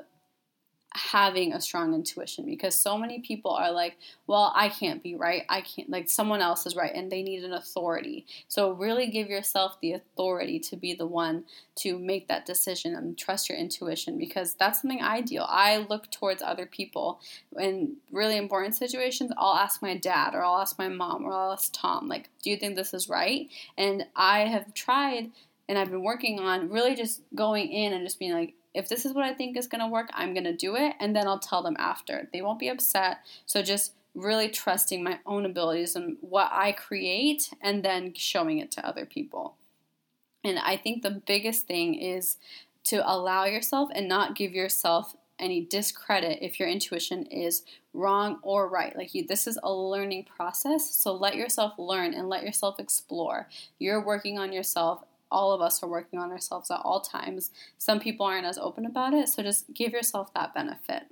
having 0.95 1.53
a 1.53 1.61
strong 1.61 1.93
intuition 1.93 2.45
because 2.45 2.77
so 2.77 2.97
many 2.97 3.19
people 3.19 3.51
are 3.51 3.71
like, 3.71 3.97
well, 4.27 4.51
I 4.55 4.69
can't 4.69 5.01
be 5.01 5.15
right. 5.15 5.43
I 5.49 5.61
can't, 5.61 5.89
like, 5.89 6.09
someone 6.09 6.41
else 6.41 6.65
is 6.65 6.75
right 6.75 6.91
and 6.93 7.11
they 7.11 7.23
need 7.23 7.43
an 7.43 7.53
authority. 7.53 8.25
So, 8.47 8.71
really 8.71 9.07
give 9.07 9.29
yourself 9.29 9.77
the 9.81 9.93
authority 9.93 10.59
to 10.59 10.75
be 10.75 10.93
the 10.93 11.07
one 11.07 11.45
to 11.75 11.97
make 11.97 12.27
that 12.27 12.45
decision 12.45 12.95
and 12.95 13.17
trust 13.17 13.49
your 13.49 13.57
intuition 13.57 14.17
because 14.17 14.53
that's 14.53 14.81
something 14.81 15.01
I 15.01 15.21
do. 15.21 15.39
I 15.39 15.77
look 15.77 16.11
towards 16.11 16.41
other 16.41 16.65
people 16.65 17.19
in 17.57 17.97
really 18.11 18.37
important 18.37 18.75
situations. 18.75 19.31
I'll 19.37 19.55
ask 19.55 19.81
my 19.81 19.97
dad 19.97 20.35
or 20.35 20.43
I'll 20.43 20.61
ask 20.61 20.77
my 20.77 20.89
mom 20.89 21.25
or 21.25 21.33
I'll 21.33 21.53
ask 21.53 21.71
Tom, 21.73 22.07
like, 22.07 22.29
do 22.43 22.49
you 22.49 22.57
think 22.57 22.75
this 22.75 22.93
is 22.93 23.09
right? 23.09 23.49
And 23.77 24.05
I 24.15 24.41
have 24.41 24.73
tried 24.73 25.31
and 25.67 25.77
I've 25.77 25.89
been 25.89 26.03
working 26.03 26.39
on 26.39 26.69
really 26.69 26.95
just 26.95 27.21
going 27.33 27.71
in 27.71 27.93
and 27.93 28.05
just 28.05 28.19
being 28.19 28.33
like, 28.33 28.53
if 28.73 28.89
this 28.89 29.05
is 29.05 29.13
what 29.13 29.25
I 29.25 29.33
think 29.33 29.55
is 29.55 29.67
going 29.67 29.81
to 29.81 29.87
work, 29.87 30.09
I'm 30.13 30.33
going 30.33 30.43
to 30.45 30.55
do 30.55 30.75
it, 30.75 30.95
and 30.99 31.15
then 31.15 31.27
I'll 31.27 31.39
tell 31.39 31.63
them 31.63 31.75
after. 31.79 32.27
They 32.31 32.41
won't 32.41 32.59
be 32.59 32.69
upset. 32.69 33.19
So 33.45 33.61
just 33.61 33.93
really 34.15 34.49
trusting 34.49 35.03
my 35.03 35.19
own 35.25 35.45
abilities 35.45 35.95
and 35.95 36.17
what 36.21 36.49
I 36.51 36.71
create, 36.71 37.51
and 37.61 37.83
then 37.83 38.13
showing 38.15 38.59
it 38.59 38.71
to 38.71 38.85
other 38.85 39.05
people. 39.05 39.55
And 40.43 40.59
I 40.59 40.77
think 40.77 41.01
the 41.01 41.21
biggest 41.25 41.67
thing 41.67 41.95
is 41.95 42.37
to 42.85 43.09
allow 43.09 43.45
yourself 43.45 43.89
and 43.93 44.07
not 44.07 44.35
give 44.35 44.53
yourself 44.53 45.15
any 45.39 45.65
discredit 45.65 46.39
if 46.41 46.59
your 46.59 46.69
intuition 46.69 47.25
is 47.25 47.63
wrong 47.93 48.39
or 48.43 48.67
right. 48.67 48.95
Like 48.95 49.15
you, 49.15 49.25
this 49.25 49.47
is 49.47 49.57
a 49.63 49.73
learning 49.73 50.25
process, 50.25 50.93
so 50.93 51.13
let 51.13 51.35
yourself 51.35 51.73
learn 51.77 52.13
and 52.13 52.29
let 52.29 52.43
yourself 52.43 52.79
explore. 52.79 53.49
You're 53.79 54.03
working 54.03 54.37
on 54.37 54.53
yourself 54.53 55.03
all 55.33 55.51
of 55.51 55.61
us 55.61 55.83
are 55.83 55.89
working 55.89 56.19
on 56.19 56.31
ourselves 56.31 56.71
at 56.71 56.79
all 56.83 57.01
times. 57.01 57.51
Some 57.77 57.99
people 57.99 58.25
aren't 58.25 58.45
as 58.45 58.57
open 58.57 58.85
about 58.85 59.13
it, 59.13 59.27
so 59.27 59.43
just 59.43 59.73
give 59.73 59.91
yourself 59.91 60.33
that 60.33 60.53
benefit. 60.53 61.03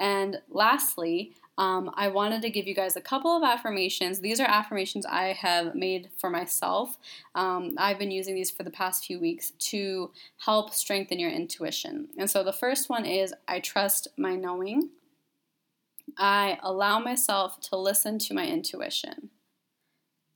And 0.00 0.38
lastly, 0.50 1.32
um, 1.58 1.90
I 1.94 2.08
wanted 2.08 2.42
to 2.42 2.50
give 2.50 2.66
you 2.66 2.74
guys 2.74 2.96
a 2.96 3.00
couple 3.00 3.36
of 3.36 3.42
affirmations. 3.42 4.20
These 4.20 4.40
are 4.40 4.48
affirmations 4.48 5.04
I 5.06 5.34
have 5.34 5.74
made 5.74 6.08
for 6.16 6.30
myself. 6.30 6.98
Um, 7.34 7.74
I've 7.78 7.98
been 7.98 8.10
using 8.10 8.34
these 8.34 8.50
for 8.50 8.62
the 8.62 8.70
past 8.70 9.04
few 9.04 9.20
weeks 9.20 9.52
to 9.70 10.10
help 10.44 10.72
strengthen 10.72 11.20
your 11.20 11.30
intuition. 11.30 12.08
And 12.18 12.30
so 12.30 12.42
the 12.42 12.52
first 12.52 12.88
one 12.88 13.04
is 13.04 13.34
I 13.46 13.60
trust 13.60 14.08
my 14.16 14.34
knowing. 14.34 14.90
I 16.18 16.58
allow 16.62 16.98
myself 16.98 17.60
to 17.68 17.76
listen 17.76 18.18
to 18.20 18.34
my 18.34 18.46
intuition. 18.46 19.30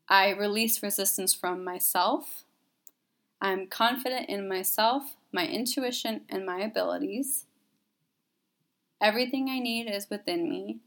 I 0.08 0.30
release 0.30 0.82
resistance 0.82 1.34
from 1.34 1.64
myself. 1.64 2.45
I'm 3.40 3.66
confident 3.66 4.28
in 4.28 4.48
myself, 4.48 5.16
my 5.32 5.46
intuition, 5.46 6.22
and 6.28 6.46
my 6.46 6.60
abilities. 6.60 7.46
Everything 9.00 9.48
I 9.48 9.58
need 9.58 9.90
is 9.90 10.08
within 10.08 10.48
me. 10.48 10.78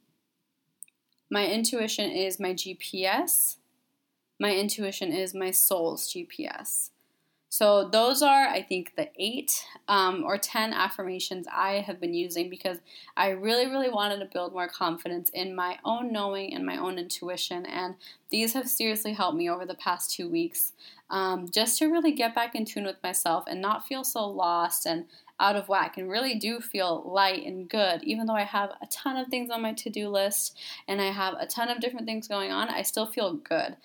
My 1.30 1.46
intuition 1.46 2.10
is 2.10 2.40
my 2.40 2.54
GPS. 2.54 3.58
My 4.40 4.56
intuition 4.56 5.12
is 5.12 5.36
my 5.36 5.52
soul's 5.52 6.12
GPS. 6.12 6.90
So, 7.52 7.90
those 7.90 8.22
are, 8.22 8.48
I 8.48 8.62
think, 8.62 8.94
the 8.96 9.10
eight 9.18 9.66
um, 9.88 10.24
or 10.24 10.38
10 10.38 10.72
affirmations 10.72 11.48
I 11.52 11.82
have 11.86 12.00
been 12.00 12.14
using 12.14 12.48
because 12.48 12.78
I 13.18 13.30
really, 13.30 13.66
really 13.66 13.90
wanted 13.90 14.20
to 14.20 14.30
build 14.32 14.54
more 14.54 14.68
confidence 14.68 15.32
in 15.32 15.56
my 15.56 15.80
own 15.84 16.14
knowing 16.14 16.54
and 16.54 16.64
my 16.64 16.78
own 16.78 17.00
intuition. 17.00 17.66
And 17.66 17.96
these 18.30 18.54
have 18.54 18.70
seriously 18.70 19.14
helped 19.14 19.36
me 19.36 19.50
over 19.50 19.66
the 19.66 19.74
past 19.74 20.12
two 20.12 20.30
weeks 20.30 20.74
um, 21.10 21.50
just 21.50 21.80
to 21.80 21.88
really 21.88 22.12
get 22.12 22.36
back 22.36 22.54
in 22.54 22.66
tune 22.66 22.86
with 22.86 23.02
myself 23.02 23.46
and 23.48 23.60
not 23.60 23.88
feel 23.88 24.04
so 24.04 24.28
lost 24.30 24.86
and 24.86 25.06
out 25.40 25.56
of 25.56 25.70
whack 25.70 25.98
and 25.98 26.10
really 26.10 26.36
do 26.36 26.60
feel 26.60 27.02
light 27.06 27.46
and 27.46 27.68
good. 27.68 28.04
Even 28.04 28.28
though 28.28 28.36
I 28.36 28.44
have 28.44 28.72
a 28.82 28.86
ton 28.88 29.18
of 29.18 29.30
things 29.30 29.50
on 29.50 29.62
my 29.62 29.74
to 29.74 29.90
do 29.90 30.10
list 30.10 30.56
and 30.88 31.02
I 31.02 31.12
have 31.12 31.34
a 31.40 31.48
ton 31.48 31.70
of 31.70 31.80
different 31.80 32.06
things 32.06 32.28
going 32.28 32.52
on, 32.52 32.70
I 32.70 32.84
still 32.84 33.08
feel 33.08 33.34
good 33.34 33.76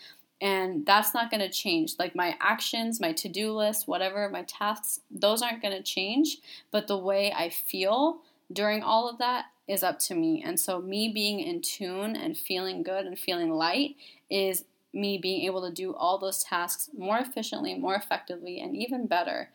and 0.41 0.85
that's 0.85 1.15
not 1.15 1.31
going 1.31 1.41
to 1.41 1.49
change. 1.49 1.95
Like 1.99 2.15
my 2.15 2.37
actions 2.41 3.01
my 3.01 3.13
to-do 3.13 3.53
list 3.53 3.89
whatever 3.89 4.29
my 4.29 4.43
tasks 4.43 5.01
those 5.11 5.43
aren't 5.43 5.63
going 5.63 5.77
to 5.77 5.83
change. 5.83 6.39
But 6.71 6.87
the 6.87 6.99
way 6.99 7.33
i 7.37 7.49
feel 7.49 8.19
during 8.53 8.83
all 8.83 9.09
of 9.09 9.19
that 9.19 9.47
is 9.67 9.83
up 9.83 9.99
to 9.99 10.15
me. 10.15 10.43
And 10.45 10.59
so 10.61 10.81
me 10.81 11.09
being 11.09 11.41
in 11.41 11.63
tune 11.63 12.17
and 12.17 12.37
feeling 12.37 12.83
good 12.83 13.07
and 13.07 13.19
feeling 13.19 13.51
light 13.51 13.97
is 14.29 14.65
me 14.93 15.19
being 15.19 15.45
able 15.47 15.67
to 15.67 15.75
do 15.75 15.95
all 15.95 16.19
those 16.19 16.45
tasks 16.45 16.91
more 16.97 17.19
efficiently 17.19 17.75
more 17.75 17.95
effectively 17.95 18.61
and 18.61 18.77
even 18.77 19.07
better. 19.07 19.51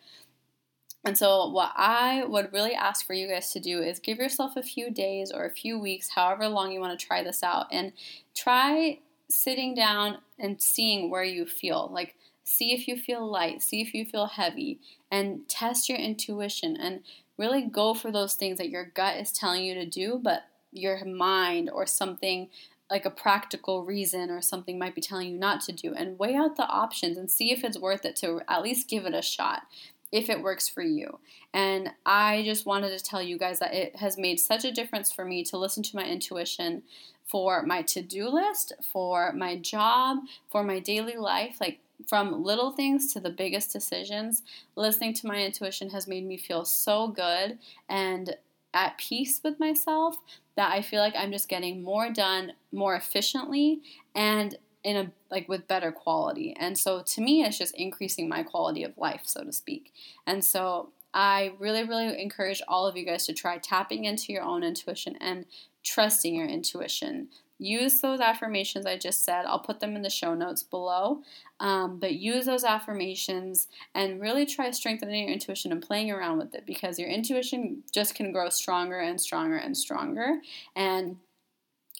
And 1.06 1.18
so, 1.18 1.48
what 1.48 1.72
I 1.76 2.26
would 2.26 2.52
really 2.52 2.74
ask 2.74 3.08
for 3.08 3.14
you 3.14 3.28
guys 3.28 3.54
to 3.54 3.60
do 3.60 3.82
is 3.82 4.00
give 4.00 4.18
yourself 4.18 4.58
a 4.58 4.62
few 4.62 4.92
days 4.92 5.32
or 5.32 5.46
a 5.46 5.50
few 5.50 5.80
weeks, 5.80 6.10
however 6.10 6.48
long 6.50 6.72
you 6.72 6.82
want 6.82 7.00
to 7.00 7.06
try 7.06 7.24
this 7.24 7.42
out, 7.42 7.68
and 7.72 7.94
try 8.36 9.00
sitting 9.30 9.74
down 9.74 10.18
and 10.38 10.62
seeing 10.62 11.10
where 11.10 11.24
you 11.24 11.46
feel. 11.46 11.90
Like, 11.92 12.16
see 12.44 12.74
if 12.74 12.88
you 12.88 12.98
feel 12.98 13.30
light, 13.30 13.62
see 13.62 13.82
if 13.82 13.94
you 13.94 14.06
feel 14.06 14.26
heavy, 14.26 14.80
and 15.12 15.48
test 15.48 15.88
your 15.88 15.98
intuition 15.98 16.76
and 16.76 17.02
really 17.38 17.62
go 17.62 17.94
for 17.94 18.12
those 18.12 18.34
things 18.34 18.58
that 18.58 18.70
your 18.70 18.86
gut 18.86 19.18
is 19.18 19.32
telling 19.32 19.64
you 19.64 19.74
to 19.76 19.86
do, 19.86 20.20
but 20.22 20.44
your 20.72 21.04
mind 21.06 21.70
or 21.70 21.86
something 21.86 22.50
like 22.90 23.06
a 23.06 23.12
practical 23.12 23.86
reason 23.86 24.32
or 24.32 24.42
something 24.42 24.80
might 24.80 24.96
be 24.96 25.02
telling 25.02 25.30
you 25.30 25.38
not 25.38 25.62
to 25.62 25.72
do. 25.72 25.94
And 25.94 26.18
weigh 26.18 26.36
out 26.36 26.58
the 26.58 26.68
options 26.68 27.18
and 27.18 27.30
see 27.30 27.52
if 27.52 27.64
it's 27.64 27.78
worth 27.78 28.04
it 28.04 28.16
to 28.18 28.42
at 28.48 28.64
least 28.64 28.90
give 28.90 29.06
it 29.06 29.14
a 29.14 29.22
shot 29.22 29.64
if 30.12 30.30
it 30.30 30.42
works 30.42 30.68
for 30.68 30.82
you. 30.82 31.20
And 31.54 31.92
I 32.06 32.44
just 32.44 32.66
wanted 32.66 32.98
to 32.98 33.04
tell 33.04 33.22
you 33.22 33.38
guys 33.38 33.60
that 33.60 33.74
it 33.74 33.96
has 33.98 34.18
made 34.18 34.40
such 34.40 34.66
a 34.66 34.72
difference 34.72 35.12
for 35.12 35.26
me 35.26 35.44
to 35.46 35.58
listen 35.58 35.84
to 35.84 35.96
my 35.96 36.06
intuition 36.06 36.84
for 37.26 37.62
my 37.64 37.84
to 37.84 38.02
do 38.02 38.28
list, 38.28 38.74
for 38.92 39.32
my 39.34 39.56
job, 39.56 40.18
for 40.50 40.64
my 40.64 40.80
daily 40.80 41.16
life. 41.16 41.58
Like 41.62 41.80
from 42.08 42.44
little 42.44 42.72
things 42.72 43.14
to 43.14 43.20
the 43.20 43.30
biggest 43.30 43.72
decisions, 43.72 44.42
listening 44.76 45.14
to 45.16 45.28
my 45.28 45.44
intuition 45.44 45.92
has 45.92 46.08
made 46.08 46.26
me 46.26 46.38
feel 46.38 46.66
so 46.66 47.08
good 47.08 47.60
and 47.88 48.36
at 48.74 48.98
peace 48.98 49.42
with 49.44 49.60
myself 49.60 50.18
that 50.56 50.72
I 50.72 50.82
feel 50.82 51.02
like 51.02 51.16
I'm 51.18 51.32
just 51.32 51.50
getting 51.50 51.82
more 51.82 52.12
done 52.12 52.54
more 52.72 52.96
efficiently 52.96 53.82
and 54.14 54.58
in 54.84 54.96
a 54.96 55.12
like 55.30 55.48
with 55.50 55.68
better 55.68 55.92
quality. 55.92 56.56
And 56.60 56.78
so 56.78 57.02
to 57.02 57.22
me 57.22 57.44
it's 57.44 57.58
just 57.58 57.76
increasing 57.76 58.30
my 58.30 58.44
quality 58.44 58.84
of 58.84 58.98
life, 58.98 59.22
so 59.26 59.44
to 59.44 59.52
speak. 59.52 59.94
And 60.26 60.44
so 60.44 60.90
I 61.14 61.54
really, 61.60 61.84
really 61.84 62.22
encourage 62.22 62.62
all 62.68 62.86
of 62.86 62.96
you 62.96 63.06
guys 63.06 63.26
to 63.26 63.34
try 63.34 63.58
tapping 63.58 64.06
into 64.06 64.32
your 64.32 64.44
own 64.44 64.64
intuition 64.64 65.16
and 65.20 65.46
trusting 65.84 66.36
your 66.36 66.48
intuition 66.48 67.30
use 67.60 68.00
those 68.00 68.22
affirmations 68.22 68.86
I 68.86 68.98
just 68.98 69.24
said. 69.24 69.46
I'll 69.46 69.60
put 69.60 69.82
them 69.82 69.96
in 69.96 70.02
the 70.02 70.10
show 70.10 70.34
notes 70.34 70.64
below. 70.64 71.22
Um, 71.60 72.00
but 72.00 72.16
use 72.16 72.46
those 72.46 72.64
affirmations 72.64 73.68
and 73.94 74.22
really 74.22 74.46
try 74.46 74.72
strengthening 74.72 75.26
your 75.26 75.34
intuition 75.34 75.74
and 75.74 75.82
playing 75.82 76.10
around 76.10 76.38
with 76.38 76.56
it 76.56 76.66
because 76.66 76.98
your 76.98 77.10
intuition 77.10 77.84
just 77.92 78.16
can 78.16 78.32
grow 78.32 78.48
stronger 78.48 79.00
and 79.00 79.20
stronger 79.20 79.58
and 79.58 79.78
stronger. 79.78 80.40
And 80.76 81.18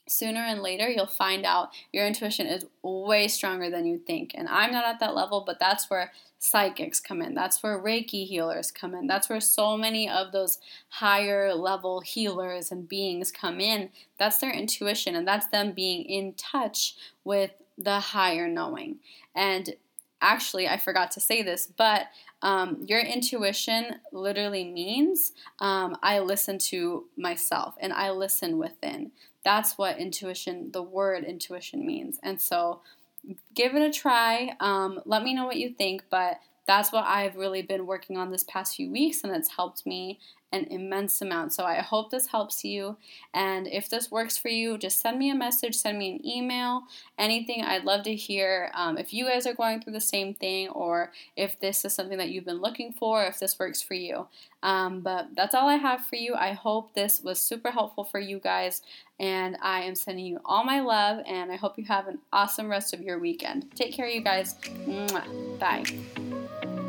sooner 0.10 0.42
and 0.42 0.62
later 0.62 0.90
you'll 0.90 1.08
find 1.08 1.46
out 1.46 1.70
your 1.92 2.06
intuition 2.06 2.48
is 2.48 2.66
way 2.84 3.28
stronger 3.28 3.70
than 3.70 3.86
you 3.86 3.98
think. 3.98 4.32
And 4.36 4.48
I'm 4.48 4.72
not 4.72 4.86
at 4.86 5.00
that 5.00 5.16
level, 5.16 5.44
but 5.46 5.60
that's 5.60 5.90
where 5.90 6.12
psychics 6.40 7.00
come 7.00 7.22
in. 7.22 7.34
That's 7.34 7.62
where 7.62 7.78
Reiki 7.78 8.26
healers 8.26 8.72
come 8.72 8.96
in. 8.96 9.08
That's 9.08 9.30
where 9.30 9.42
so 9.42 9.78
many 9.78 10.10
of 10.10 10.32
those 10.32 10.58
higher 10.88 11.54
level 11.54 12.00
healers 12.00 12.72
and 12.72 12.88
beings 12.88 13.32
come 13.32 13.60
in. 13.60 13.90
That's 14.18 14.38
their 14.38 14.54
intuition, 14.54 15.16
and 15.16 15.28
that's 15.28 15.48
them 15.48 15.74
being 15.74 16.04
in 16.06 16.34
touch 16.34 16.96
with 17.24 17.52
the 17.78 18.00
higher 18.00 18.48
knowing. 18.48 19.00
And 19.36 19.76
actually, 20.22 20.68
I 20.68 20.78
forgot 20.78 21.12
to 21.12 21.20
say 21.20 21.42
this, 21.42 21.68
but 21.68 22.08
um, 22.42 22.86
your 22.88 23.02
intuition 23.02 23.96
literally 24.12 24.64
means 24.64 25.34
um, 25.60 25.98
I 26.02 26.20
listen 26.20 26.58
to 26.70 27.06
myself 27.18 27.76
and 27.80 27.92
I 27.92 28.12
listen 28.12 28.58
within. 28.58 29.12
That's 29.44 29.78
what 29.78 29.98
intuition, 29.98 30.72
the 30.72 30.84
word 30.84 31.24
intuition 31.24 31.86
means. 31.86 32.20
And 32.24 32.42
so 32.42 32.82
give 33.54 33.76
it 33.76 33.82
a 33.82 33.92
try. 33.92 34.56
Um, 34.60 35.02
let 35.06 35.24
me 35.24 35.34
know 35.34 35.46
what 35.46 35.58
you 35.58 35.70
think, 35.70 36.04
but 36.10 36.40
that's 36.70 36.92
what 36.92 37.06
I've 37.06 37.36
really 37.36 37.64
been 37.64 37.88
working 37.88 38.16
on 38.16 38.30
this 38.30 38.44
past 38.44 38.76
few 38.76 38.92
weeks, 38.92 39.24
and 39.24 39.36
it's 39.36 39.50
helped 39.50 39.88
me 39.88 40.20
an 40.52 40.66
immense 40.66 41.22
amount. 41.22 41.54
So 41.54 41.64
I 41.64 41.76
hope 41.76 42.12
this 42.12 42.28
helps 42.28 42.64
you. 42.64 42.98
And 43.34 43.68
if 43.68 43.90
this 43.90 44.12
works 44.12 44.38
for 44.38 44.50
you, 44.50 44.78
just 44.78 45.00
send 45.00 45.18
me 45.18 45.30
a 45.30 45.36
message, 45.36 45.76
send 45.76 45.98
me 45.98 46.12
an 46.12 46.26
email, 46.26 46.84
anything. 47.18 47.64
I'd 47.64 47.86
love 47.86 48.04
to 48.04 48.16
hear 48.16 48.72
um, 48.74 48.98
if 48.98 49.14
you 49.14 49.26
guys 49.26 49.46
are 49.46 49.54
going 49.54 49.82
through 49.82 49.94
the 49.94 50.02
same 50.02 50.34
thing 50.34 50.70
or 50.70 51.12
if 51.36 51.60
this 51.60 51.86
is 51.86 51.94
something 51.94 52.18
that 52.18 52.30
you've 52.30 52.46
been 52.46 52.62
looking 52.62 52.94
for, 52.94 53.24
if 53.26 53.40
this 53.40 53.60
works 53.60 53.82
for 53.82 53.94
you. 53.94 54.28
Um, 54.64 55.02
but 55.02 55.28
that's 55.36 55.56
all 55.56 55.70
I 55.70 55.76
have 55.76 56.06
for 56.06 56.16
you. 56.18 56.36
I 56.36 56.54
hope 56.54 56.94
this 56.94 57.22
was 57.24 57.40
super 57.40 57.72
helpful 57.72 58.04
for 58.04 58.20
you 58.20 58.40
guys. 58.40 58.82
And 59.20 59.58
I 59.62 59.82
am 59.82 59.96
sending 59.96 60.26
you 60.26 60.40
all 60.46 60.64
my 60.64 60.80
love. 60.80 61.24
And 61.28 61.52
I 61.52 61.58
hope 61.58 61.78
you 61.78 61.86
have 61.86 62.08
an 62.08 62.20
awesome 62.34 62.70
rest 62.70 62.94
of 62.94 63.02
your 63.02 63.20
weekend. 63.20 63.68
Take 63.76 63.94
care, 63.94 64.08
you 64.08 64.22
guys. 64.22 64.56
Mwah. 64.88 65.60
Bye 65.60 65.84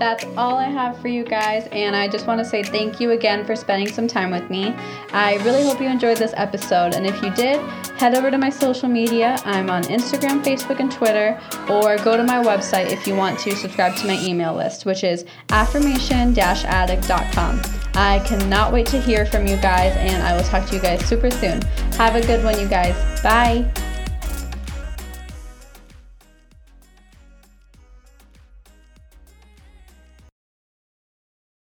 that's 0.01 0.25
all 0.37 0.57
I 0.57 0.65
have 0.65 0.99
for 0.99 1.09
you 1.09 1.25
guys, 1.25 1.69
and 1.73 1.95
I 1.95 2.09
just 2.09 2.27
want 2.27 2.39
to 2.39 2.45
say 2.45 2.63
thank 2.63 2.99
you 2.99 3.11
again 3.11 3.45
for 3.45 3.55
spending 3.55 3.87
some 3.87 4.09
time 4.09 4.31
with 4.31 4.49
me. 4.49 4.75
I 5.13 5.37
really 5.45 5.63
hope 5.63 5.79
you 5.81 5.89
enjoyed 5.89 6.17
this 6.17 6.33
episode, 6.37 6.95
and 6.95 7.07
if 7.07 7.23
you 7.23 7.31
did, 7.35 7.61
head 7.99 8.15
over 8.15 8.31
to 8.31 8.39
my 8.39 8.49
social 8.49 8.89
media. 8.89 9.37
I'm 9.45 9.69
on 9.69 9.83
Instagram, 9.85 10.43
Facebook, 10.43 10.81
and 10.81 10.91
Twitter, 10.91 11.39
or 11.69 11.99
go 11.99 12.17
to 12.17 12.25
my 12.25 12.43
website 12.43 12.91
if 12.91 13.07
you 13.07 13.15
want 13.15 13.39
to 13.41 13.55
subscribe 13.55 13.95
to 13.97 14.07
my 14.07 14.19
email 14.25 14.55
list, 14.55 14.87
which 14.87 15.05
is 15.05 15.27
affirmation 15.51 16.37
addict.com. 16.39 17.61
I 17.95 18.21
cannot 18.21 18.73
wait 18.73 18.87
to 18.87 19.01
hear 19.01 19.27
from 19.27 19.47
you 19.47 19.57
guys, 19.59 19.95
and 19.99 20.23
I 20.23 20.35
will 20.35 20.45
talk 20.45 20.67
to 20.71 20.75
you 20.75 20.81
guys 20.81 21.05
super 21.05 21.31
soon. 21.31 21.61
Have 21.99 22.17
a 22.17 22.27
good 22.27 22.43
one, 22.43 22.59
you 22.59 22.67
guys. 22.67 22.97
Bye. 23.23 23.71